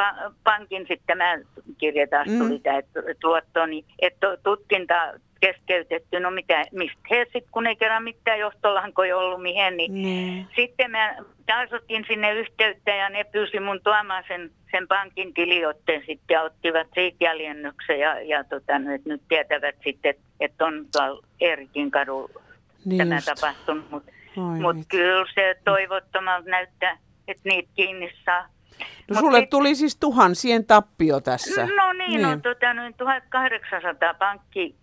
pa- 0.00 0.32
pankin 0.44 0.86
sitten 0.88 1.06
tämä 1.06 1.38
kirja 1.78 2.06
taas 2.06 2.28
mm. 2.28 2.38
tuli, 2.38 2.58
tämä 2.58 2.80
luotto, 3.24 3.66
niin 3.66 3.84
että 3.98 4.36
tutkinta 4.42 4.94
keskeytetty, 5.40 6.20
no 6.20 6.30
mitä, 6.30 6.64
mistä 6.72 7.00
he 7.10 7.24
sitten, 7.24 7.52
kun 7.52 7.66
ei 7.66 7.76
kerran 7.76 8.02
mitään 8.02 8.38
johtolankoja 8.38 9.16
ollut 9.16 9.42
mihin, 9.42 9.76
niin 9.76 9.92
mm. 9.92 10.46
sitten 10.56 10.90
mä 10.90 11.16
taas 11.46 11.72
otin 11.72 12.04
sinne 12.08 12.34
yhteyttä 12.34 12.94
ja 12.94 13.08
ne 13.08 13.24
pyysi 13.24 13.60
mun 13.60 13.80
tuomaan 13.84 14.24
sen, 14.28 14.50
sen 14.70 14.88
pankin 14.88 15.34
tiliotteen 15.34 16.02
sitten 16.06 16.34
ja 16.34 16.42
ottivat 16.42 16.86
siitä 16.94 17.24
jäljennyksen 17.24 18.00
ja, 18.00 18.20
ja 18.20 18.44
tota, 18.44 18.78
nyt, 18.78 19.04
nyt 19.04 19.22
tietävät 19.28 19.76
sitten, 19.84 20.10
että 20.10 20.22
et 20.40 20.62
on 20.62 20.86
tuolla 20.92 21.26
Erikin 21.40 21.90
kadu 21.90 22.30
niin 22.84 22.98
tämä 22.98 23.14
just. 23.14 23.26
tapahtunut, 23.26 23.90
mutta 23.90 24.12
mut 24.36 24.76
kyllä 24.88 25.26
se 25.34 25.56
toivottomalta 25.64 26.50
näyttää, 26.50 26.98
että 27.28 27.48
niitä 27.48 27.68
kiinni 27.74 28.12
saa. 28.24 28.55
No 28.78 28.84
Mut 29.14 29.18
sulle 29.18 29.40
sit- 29.40 29.50
tuli 29.50 29.74
siis 29.74 29.96
tuhansien 29.96 30.66
tappio 30.66 31.20
tässä. 31.20 31.66
No 31.76 31.92
niin, 31.92 32.10
niin. 32.10 32.22
no 32.22 32.36
tota, 32.42 32.74
noin 32.74 32.94
1800 32.94 34.14
pankki 34.14 34.74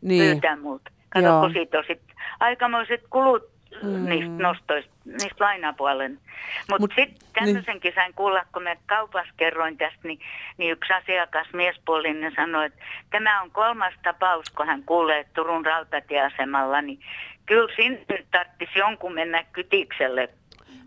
Niin. 0.00 0.32
pyytää 0.32 0.56
multa. 0.56 0.90
Kato, 1.08 1.26
Joo. 1.26 1.40
kun 1.40 1.52
siitä 1.52 1.78
on 1.78 1.84
sit 1.86 2.02
aikamoiset 2.40 3.02
kulut 3.10 3.42
mm. 3.82 4.04
niistä 4.08 4.42
nostoista, 4.42 4.90
niistä 5.04 5.44
lainapuolen. 5.44 6.20
Mutta 6.70 6.80
Mut, 6.80 6.92
sitten 6.96 7.28
tämmöisenkin 7.32 7.88
niin. 7.88 7.94
sain 7.94 8.14
kuulla, 8.14 8.44
kun 8.52 8.62
mä 8.62 8.76
kaupassa 8.86 9.32
kerroin 9.36 9.78
tästä, 9.78 9.98
niin, 10.02 10.18
niin 10.58 10.72
yksi 10.72 10.92
asiakas 10.92 11.46
miespuolinen 11.52 12.32
sanoi, 12.36 12.66
että 12.66 12.82
tämä 13.10 13.42
on 13.42 13.50
kolmas 13.50 13.94
tapaus, 14.02 14.50
kun 14.56 14.66
hän 14.66 14.82
kuulee 14.82 15.26
Turun 15.34 15.66
rautatieasemalla, 15.66 16.82
niin 16.82 17.00
kyllä 17.46 17.74
sinne 17.76 18.24
tarvitsisi 18.30 18.78
jonkun 18.78 19.14
mennä 19.14 19.44
kytikselle 19.52 20.28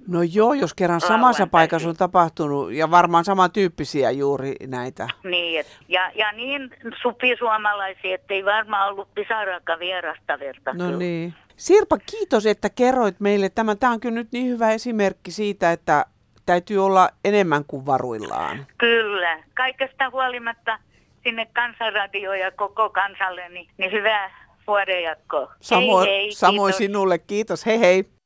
No 0.08 0.24
joo, 0.34 0.54
jos 0.54 0.74
kerran 0.74 1.02
samassa 1.02 1.48
paikassa 1.48 1.89
on 1.89 1.96
tapahtunut 1.96 2.72
ja 2.74 2.91
varmaan 2.91 3.26
samantyyppisiä 3.26 4.12
juuri 4.12 4.56
näitä. 4.67 5.08
Niin, 5.24 5.60
et, 5.60 5.67
ja, 5.88 6.12
ja 6.15 6.32
niin 6.32 6.70
supisuomalaisia, 7.02 8.15
että 8.15 8.34
ei 8.34 8.46
varmaan 8.46 8.89
ollut 8.89 9.13
pisarakaan 9.13 9.80
vierasta 9.80 10.39
verta. 10.39 10.74
No 10.74 10.86
kyllä. 10.86 10.98
niin. 10.98 11.34
Sirpa, 11.56 11.98
kiitos, 11.98 12.46
että 12.46 12.70
kerroit 12.70 13.20
meille 13.20 13.50
tämän. 13.50 13.78
Tämä 13.78 13.93
on 13.93 14.00
kyllä 14.00 14.15
nyt 14.15 14.32
niin 14.32 14.48
hyvä 14.48 14.72
esimerkki 14.72 15.32
siitä, 15.32 15.72
että 15.72 16.06
täytyy 16.46 16.86
olla 16.86 17.10
enemmän 17.26 17.65
kuin 17.67 17.86
varuillaan. 17.86 18.65
Kyllä. 18.78 19.43
Kaikesta 19.54 20.10
huolimatta 20.10 20.80
sinne 21.24 21.48
kansanradioon 21.54 22.39
ja 22.39 22.52
koko 22.52 22.89
kansalle, 22.89 23.50
niin, 23.50 23.70
niin 23.78 23.91
hyvää 23.91 24.48
vuoden 24.67 25.04
jatkoa. 25.04 25.54
Samo, 25.62 26.00
hei, 26.00 26.08
hei, 26.10 26.32
samoin 26.32 26.72
kiitos. 26.72 26.78
sinulle. 26.78 27.17
Kiitos. 27.17 27.65
Hei 27.65 27.80
hei. 27.80 28.16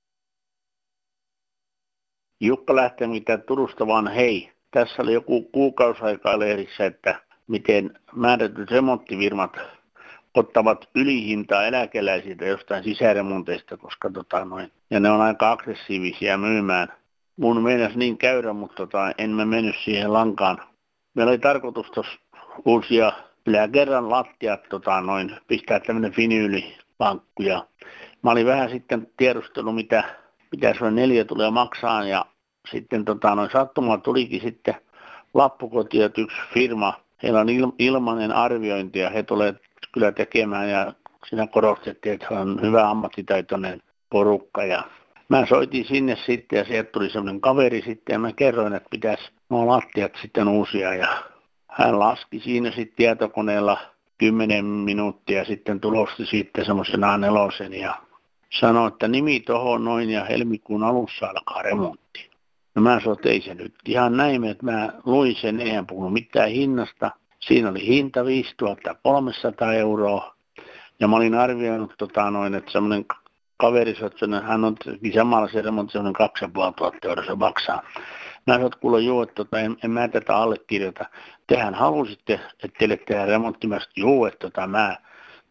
Jukka 2.41 2.75
lähtee 2.75 3.07
mitä 3.07 3.37
Turusta 3.37 3.87
vaan 3.87 4.07
hei. 4.07 4.51
Tässä 4.71 5.01
oli 5.01 5.13
joku 5.13 5.41
kuukausi 5.41 6.01
aikaa 6.01 6.39
lehdissä, 6.39 6.85
että 6.85 7.21
miten 7.47 7.99
määrätyt 8.15 8.71
remonttivirmat 8.71 9.57
ottavat 10.33 10.89
ylihintaa 10.95 11.65
eläkeläisiltä 11.65 12.45
jostain 12.45 12.83
sisäremonteista, 12.83 13.77
koska 13.77 14.09
tota 14.09 14.45
noin, 14.45 14.71
ja 14.89 14.99
ne 14.99 15.09
on 15.09 15.21
aika 15.21 15.51
aggressiivisia 15.51 16.37
myymään. 16.37 16.87
Mun 17.37 17.63
meinas 17.63 17.95
niin 17.95 18.17
käydä, 18.17 18.53
mutta 18.53 18.75
tota, 18.75 19.11
en 19.17 19.29
mä 19.29 19.45
mennyt 19.45 19.75
siihen 19.83 20.13
lankaan. 20.13 20.57
Meillä 21.13 21.29
oli 21.29 21.39
tarkoitus 21.39 21.91
tuossa 21.91 22.19
uusia 22.65 23.11
kyllä 23.45 23.67
kerran 23.67 24.09
lattiat 24.09 24.63
tota, 24.69 25.01
noin, 25.01 25.35
pistää 25.47 25.79
tämmöinen 25.79 26.13
finyylipankku 26.13 27.43
ja 27.43 27.65
mä 28.23 28.31
olin 28.31 28.45
vähän 28.45 28.69
sitten 28.69 29.07
tiedustellut, 29.17 29.75
mitä, 29.75 30.20
mitä 30.51 30.73
se 30.79 30.91
neljä 30.91 31.25
tulee 31.25 31.51
maksaa 31.51 32.03
ja 32.05 32.25
sitten 32.71 33.05
tota, 33.05 33.35
noin 33.35 33.49
sattuma 33.51 33.97
tulikin 33.97 34.41
sitten 34.41 34.75
lappukoti, 35.33 36.01
että 36.01 36.21
yksi 36.21 36.37
firma, 36.53 36.93
heillä 37.23 37.39
on 37.39 37.49
il, 37.49 37.67
ilmainen 37.79 38.31
arviointi 38.31 38.99
ja 38.99 39.09
he 39.09 39.23
tulee 39.23 39.55
kyllä 39.91 40.11
tekemään 40.11 40.69
ja 40.69 40.93
siinä 41.29 41.47
korostettiin, 41.47 42.13
että 42.13 42.27
hän 42.29 42.41
on 42.41 42.61
hyvä 42.61 42.89
ammattitaitoinen 42.89 43.81
porukka 44.09 44.63
ja 44.63 44.83
mä 45.29 45.45
soitin 45.45 45.85
sinne 45.85 46.17
sitten 46.25 46.59
ja 46.59 46.65
sieltä 46.65 46.91
tuli 46.91 47.09
semmoinen 47.09 47.41
kaveri 47.41 47.81
sitten 47.81 48.13
ja 48.13 48.19
mä 48.19 48.33
kerroin, 48.33 48.73
että 48.73 48.89
pitäisi 48.91 49.31
nuo 49.49 49.67
lattiat 49.67 50.11
sitten 50.21 50.47
uusia 50.47 50.93
ja 50.93 51.23
hän 51.67 51.99
laski 51.99 52.39
siinä 52.39 52.71
sitten 52.71 52.95
tietokoneella 52.95 53.77
10 54.17 54.65
minuuttia 54.65 55.45
sitten 55.45 55.79
tulosti 55.79 56.25
sitten 56.25 56.65
semmoisen 56.65 56.99
A4 56.99 57.73
ja 57.75 57.95
sanoi, 58.59 58.87
että 58.87 59.07
nimi 59.07 59.39
tuohon 59.39 59.85
noin 59.85 60.09
ja 60.09 60.25
helmikuun 60.25 60.83
alussa 60.83 61.27
alkaa 61.27 61.61
remontti. 61.61 62.31
No 62.75 62.81
mä 62.81 62.99
sanoin, 62.99 63.17
että 63.17 63.29
ei 63.29 63.41
se 63.41 63.53
nyt 63.53 63.75
ihan 63.85 64.17
näin, 64.17 64.43
että 64.43 64.65
mä 64.65 64.89
luin 65.05 65.35
sen, 65.35 65.59
eihän 65.59 65.87
puhunut 65.87 66.13
mitään 66.13 66.49
hinnasta. 66.49 67.11
Siinä 67.39 67.69
oli 67.69 67.87
hinta 67.87 68.25
5300 68.25 69.73
euroa. 69.73 70.35
Ja 70.99 71.07
mä 71.07 71.15
olin 71.15 71.35
arvioinut, 71.35 71.93
tota, 71.97 72.31
noin, 72.31 72.55
että 72.55 72.71
semmoinen 72.71 73.05
kaveri, 73.57 73.91
että 74.05 74.41
hän 74.41 74.65
on 74.65 74.77
samalla 75.13 75.47
se 75.47 75.61
remontti 75.61 75.91
semmoinen 75.91 76.13
2500 76.13 77.09
euroa 77.09 77.25
se 77.25 77.35
maksaa. 77.35 77.81
Mä 78.47 78.53
sanoin, 78.53 78.65
että 78.65 78.79
kuule 78.79 79.01
joo, 79.01 79.23
että 79.23 79.35
tota, 79.35 79.59
en, 79.59 79.77
en, 79.83 79.91
mä 79.91 80.07
tätä 80.07 80.35
allekirjoita. 80.35 81.05
Tehän 81.47 81.73
halusitte, 81.73 82.33
että 82.33 82.77
teille 82.79 82.97
tehdään 82.97 83.27
remontti. 83.27 83.67
Mä 83.67 83.79
sanoin, 83.79 83.91
joo, 83.95 84.27
että 84.27 84.39
tota, 84.39 84.67
mä, 84.67 84.97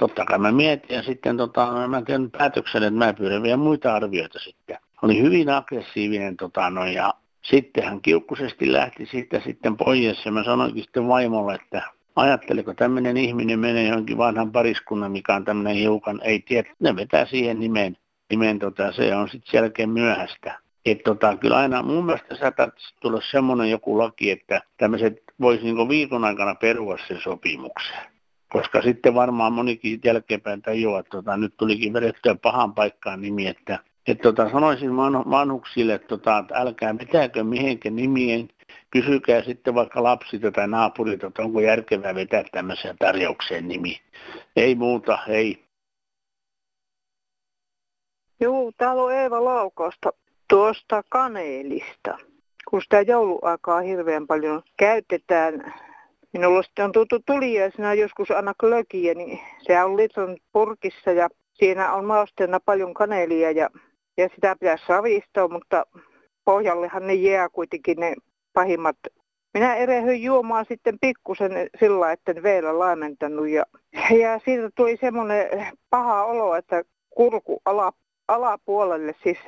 totta 0.00 0.24
kai 0.24 0.38
mä 0.38 0.52
mietin 0.52 0.96
ja 0.96 1.02
sitten 1.02 1.36
tota, 1.36 1.88
mä 1.88 2.02
tein 2.02 2.30
päätöksen, 2.30 2.82
että 2.82 2.98
mä 2.98 3.12
pyydän 3.12 3.42
vielä 3.42 3.56
muita 3.56 3.94
arvioita 3.94 4.38
sitten 4.38 4.78
oli 5.02 5.22
hyvin 5.22 5.50
aggressiivinen 5.50 6.36
tota, 6.36 6.70
no, 6.70 6.86
ja 6.86 7.14
sitten 7.42 7.84
hän 7.84 8.00
kiukkuisesti 8.00 8.72
lähti 8.72 9.06
siitä 9.06 9.40
sitten 9.40 9.76
pois 9.76 10.24
ja 10.24 10.32
mä 10.32 10.44
sanoinkin 10.44 10.82
sitten 10.82 11.08
vaimolle, 11.08 11.54
että 11.54 11.82
ajatteliko 12.16 12.74
tämmöinen 12.74 13.16
ihminen 13.16 13.58
menee 13.58 13.88
johonkin 13.88 14.18
vanhan 14.18 14.52
pariskunnan, 14.52 15.12
mikä 15.12 15.34
on 15.34 15.44
tämmöinen 15.44 15.74
hiukan, 15.74 16.20
ei 16.24 16.40
tiedä, 16.40 16.70
ne 16.80 16.96
vetää 16.96 17.26
siihen 17.26 17.60
nimen, 17.60 17.96
nimen 18.30 18.58
tota, 18.58 18.92
se 18.92 19.16
on 19.16 19.28
sitten 19.28 19.50
selkeä 19.50 19.86
myöhäistä. 19.86 20.58
Että 20.86 21.04
tota, 21.04 21.36
kyllä 21.36 21.56
aina 21.56 21.82
mun 21.82 22.06
mielestä 22.06 22.36
saattaa 22.36 22.68
tulla 23.00 23.20
semmoinen 23.30 23.70
joku 23.70 23.98
laki, 23.98 24.30
että 24.30 24.60
tämmöiset 24.76 25.22
voisi 25.40 25.64
niin 25.64 25.88
viikon 25.88 26.24
aikana 26.24 26.54
perua 26.54 26.96
sen 27.08 27.20
sopimukseen. 27.22 28.19
Koska 28.52 28.82
sitten 28.82 29.14
varmaan 29.14 29.52
monikin 29.52 30.00
jälkeenpäin 30.04 30.62
tajuaa, 30.62 31.00
että 31.00 31.10
tota, 31.10 31.36
nyt 31.36 31.54
tulikin 31.56 31.92
vedettyä 31.92 32.34
pahan 32.34 32.74
paikkaan 32.74 33.20
nimi, 33.20 33.46
että 33.46 33.78
että 34.06 34.22
tota, 34.22 34.50
sanoisin 34.50 34.96
vanhuksille, 35.30 35.98
tota, 35.98 36.38
että 36.38 36.54
älkää 36.54 36.94
pitääkö 36.94 37.44
mihinkä 37.44 37.90
nimien, 37.90 38.48
kysykää 38.90 39.42
sitten 39.42 39.74
vaikka 39.74 40.02
lapsilta 40.02 40.52
tai 40.52 40.68
naapurilta, 40.68 41.26
että 41.26 41.42
onko 41.42 41.60
järkevää 41.60 42.14
vetää 42.14 42.44
tämmöiseen 42.52 42.96
tarjoukseen 42.98 43.68
nimi. 43.68 44.00
Ei 44.56 44.74
muuta, 44.74 45.18
ei. 45.28 45.64
Joo, 48.40 48.72
täällä 48.76 49.02
on 49.02 49.14
Eeva 49.14 49.44
Laukosta 49.44 50.12
tuosta 50.48 51.02
kaneelista. 51.08 52.18
Kun 52.70 52.82
sitä 52.82 53.00
jouluaikaa 53.00 53.80
hirveän 53.80 54.26
paljon 54.26 54.62
käytetään, 54.76 55.74
minulla 56.32 56.62
sitten 56.62 56.84
on 56.84 56.92
tuttu 56.92 57.18
tuliaisena 57.26 57.94
joskus 57.94 58.30
aina 58.30 58.54
klökiä, 58.60 59.14
niin 59.14 59.40
se 59.62 59.84
on 59.84 59.96
litron 59.96 60.36
purkissa 60.52 61.12
ja 61.12 61.28
siinä 61.52 61.92
on 61.92 62.04
mausteena 62.04 62.60
paljon 62.60 62.94
kaneelia 62.94 63.50
ja 63.50 63.70
ja 64.16 64.28
sitä 64.34 64.56
pitäisi 64.60 64.84
ravistaa, 64.88 65.48
mutta 65.48 65.86
pohjallehan 66.44 67.06
ne 67.06 67.14
jää 67.14 67.48
kuitenkin 67.48 68.00
ne 68.00 68.14
pahimmat. 68.52 68.96
Minä 69.54 69.74
erehyin 69.74 70.22
juomaan 70.22 70.64
sitten 70.68 70.98
pikkusen 71.00 71.52
sillä, 71.80 72.12
että 72.12 72.32
en 72.32 72.42
vielä 72.42 72.78
laimentanut 72.78 73.48
ja, 73.48 73.64
ja 74.20 74.40
siitä 74.44 74.70
tuli 74.74 74.96
semmoinen 75.00 75.66
paha 75.90 76.24
olo, 76.24 76.54
että 76.54 76.82
kurku 77.10 77.62
ala, 77.64 77.92
alapuolelle 78.28 79.14
siis 79.22 79.38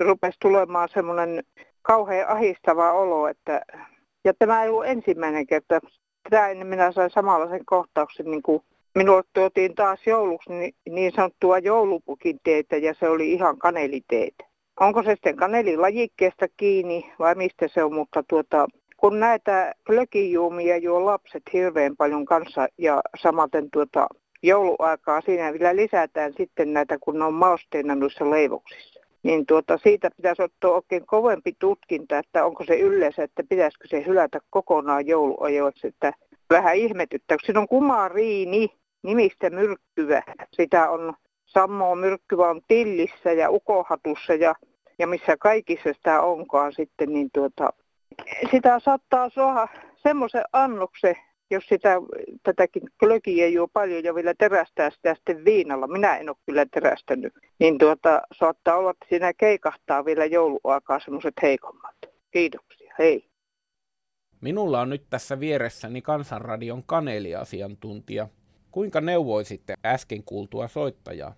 rupesi 0.00 0.36
tulemaan 0.40 0.88
semmoinen 0.88 1.44
kauhean 1.82 2.28
ahistava 2.28 2.92
olo, 2.92 3.28
että 3.28 3.62
ja 4.24 4.34
tämä 4.38 4.62
ei 4.62 4.68
ollut 4.68 4.86
ensimmäinen 4.86 5.46
kerta. 5.46 5.80
Tätä 6.30 6.48
ennen 6.48 6.66
minä 6.66 6.92
sain 6.92 7.10
samanlaisen 7.10 7.64
kohtauksen 7.64 8.30
niin 8.30 8.42
kuin 8.42 8.62
Minulle 8.96 9.22
tuotiin 9.32 9.74
taas 9.74 10.06
jouluksi 10.06 10.52
niin, 10.52 10.74
niin 10.90 11.12
sanottua 11.16 11.58
joulupukin 11.58 12.40
teetä 12.44 12.76
ja 12.76 12.94
se 12.94 13.08
oli 13.08 13.32
ihan 13.32 13.58
kaneliteetä. 13.58 14.44
Onko 14.80 15.02
se 15.02 15.10
sitten 15.10 15.36
kanelilajikkeesta 15.36 16.46
kiinni 16.56 17.12
vai 17.18 17.34
mistä 17.34 17.68
se 17.68 17.84
on, 17.84 17.94
mutta 17.94 18.22
tuota, 18.28 18.66
kun 18.96 19.20
näitä 19.20 19.74
glökijuumia 19.86 20.76
juo 20.76 21.04
lapset 21.04 21.42
hirveän 21.52 21.96
paljon 21.96 22.24
kanssa 22.24 22.68
ja 22.78 23.00
samaten 23.22 23.70
tuota 23.70 24.06
jouluaikaa 24.42 25.20
siinä 25.20 25.52
vielä 25.52 25.76
lisätään 25.76 26.32
sitten 26.36 26.72
näitä, 26.72 26.98
kun 27.00 27.18
ne 27.18 27.24
on 27.24 27.34
mausteina 27.34 27.94
noissa 27.94 28.30
leivoksissa. 28.30 28.95
Niin 29.26 29.46
tuota, 29.46 29.78
siitä 29.78 30.10
pitäisi 30.16 30.42
ottaa 30.42 30.70
oikein 30.70 31.06
kovempi 31.06 31.52
tutkinta, 31.58 32.18
että 32.18 32.44
onko 32.44 32.64
se 32.64 32.78
yleensä, 32.78 33.22
että 33.22 33.42
pitäisikö 33.48 33.88
se 33.88 34.06
hylätä 34.06 34.40
kokonaan 34.50 35.06
jouluajoiksi, 35.06 35.86
että 35.86 36.12
vähän 36.50 36.76
ihmetyttää, 36.76 37.36
siinä 37.44 37.60
on 37.60 37.68
kumariini, 37.68 38.68
nimistä 39.02 39.50
myrkkyä. 39.50 40.22
Sitä 40.52 40.90
on 40.90 41.14
sammoa 41.46 41.94
myrkkyä 41.94 42.48
on 42.48 42.60
tillissä 42.68 43.32
ja 43.32 43.50
ukohatussa 43.50 44.34
ja, 44.34 44.54
ja 44.98 45.06
missä 45.06 45.36
kaikissa 45.36 45.92
sitä 45.92 46.22
onkaan 46.22 46.72
sitten, 46.72 47.12
niin 47.12 47.28
tuota, 47.32 47.72
sitä 48.50 48.78
saattaa 48.78 49.30
saada 49.30 49.68
semmoisen 49.96 50.44
annoksen, 50.52 51.16
jos 51.50 51.64
sitä, 51.66 51.94
tätäkin 52.42 52.82
klökiä 53.00 53.48
juo 53.48 53.68
paljon 53.68 54.04
ja 54.04 54.14
vielä 54.14 54.34
terästää 54.38 54.90
sitä 54.90 55.14
sitten 55.14 55.44
viinalla. 55.44 55.86
Minä 55.86 56.16
en 56.16 56.28
ole 56.28 56.36
kyllä 56.46 56.66
terästänyt. 56.66 57.34
Niin 57.58 57.78
tuota, 57.78 58.22
saattaa 58.38 58.76
olla, 58.76 58.90
että 58.90 59.06
siinä 59.08 59.32
keikahtaa 59.32 60.04
vielä 60.04 60.24
jouluaikaa 60.24 61.00
semmoiset 61.00 61.34
heikommat. 61.42 61.96
Kiitoksia. 62.30 62.94
Hei. 62.98 63.28
Minulla 64.40 64.80
on 64.80 64.90
nyt 64.90 65.02
tässä 65.10 65.40
vieressäni 65.40 66.02
Kansanradion 66.02 66.82
kaneeliasiantuntija 66.86 68.28
Kuinka 68.76 69.00
neuvoisitte 69.00 69.74
äsken 69.86 70.22
kuultua 70.24 70.68
soittajaa? 70.68 71.34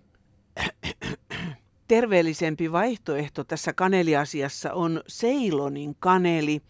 Terveellisempi 1.87 2.71
vaihtoehto 2.71 3.43
tässä 3.43 3.73
kaneliasiassa 3.73 4.73
on 4.73 5.01
Seilonin 5.07 5.95
kaneli, 5.99 6.61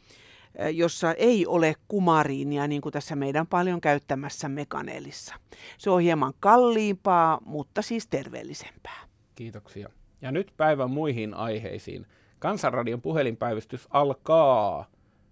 jossa 0.74 1.14
ei 1.14 1.48
ole 1.48 1.76
kumariinia, 1.88 2.68
niin 2.68 2.82
kuin 2.82 2.94
tässä 2.94 3.16
meidän 3.16 3.48
paljon 3.48 3.82
käyttämässämme 3.82 4.66
kanelissa. 4.66 5.36
Se 5.78 5.90
on 5.90 6.02
hieman 6.02 6.34
kalliimpaa, 6.40 7.40
mutta 7.46 7.82
siis 7.82 8.08
terveellisempää. 8.08 9.00
Kiitoksia. 9.36 9.90
Ja 10.22 10.32
nyt 10.32 10.54
päivän 10.58 10.92
muihin 10.92 11.34
aiheisiin. 11.34 12.06
Kansanradion 12.40 13.02
puhelinpäivystys 13.02 13.88
alkaa 13.90 14.86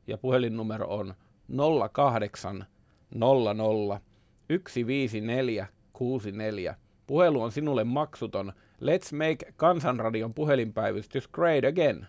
ja 0.07 0.17
puhelinnumero 0.17 0.87
on 0.87 1.13
08 1.91 2.65
00 3.15 3.99
154 4.67 5.67
64. 5.93 6.75
Puhelu 7.07 7.41
on 7.41 7.51
sinulle 7.51 7.83
maksuton. 7.83 8.53
Let's 8.81 9.15
make 9.15 9.53
Kansanradion 9.55 10.33
puhelinpäivystys 10.33 11.27
great 11.27 11.65
again. 11.65 12.07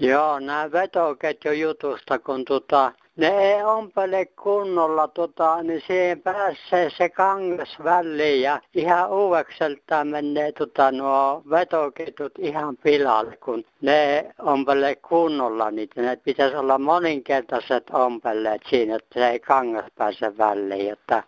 Joo, 0.00 0.40
nämä 0.40 0.72
vetoketjujutusta, 0.72 2.18
kun 2.18 2.44
tota, 2.44 2.92
ne 3.20 3.64
ompele 3.64 4.26
kunnolla, 4.26 5.08
tota, 5.08 5.62
niin 5.62 5.82
siihen 5.86 6.20
pääsee 6.20 6.90
se 6.90 7.08
kangas 7.08 7.76
väliin 7.84 8.42
ja 8.42 8.60
ihan 8.74 9.10
uudekseltaan 9.10 10.08
menee 10.08 10.52
tota, 10.52 10.92
nuo 10.92 11.42
vetoketjut 11.50 12.32
ihan 12.38 12.76
pilalle, 12.76 13.36
kun 13.36 13.64
ne 13.80 14.30
ompele 14.38 14.96
kunnolla 14.96 15.70
niitä. 15.70 16.02
Ne 16.02 16.16
pitäisi 16.16 16.56
olla 16.56 16.78
moninkertaiset 16.78 17.90
ompeleet 17.92 18.62
siinä, 18.68 18.96
että 18.96 19.20
se 19.20 19.28
ei 19.28 19.40
kangas 19.40 19.86
pääse 19.98 20.38
väliin, 20.38 20.92
että 20.92 21.22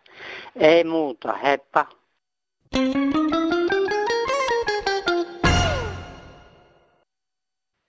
ei 0.56 0.84
muuta, 0.84 1.32
heppa. 1.32 1.86
Mm-hmm. 2.76 3.61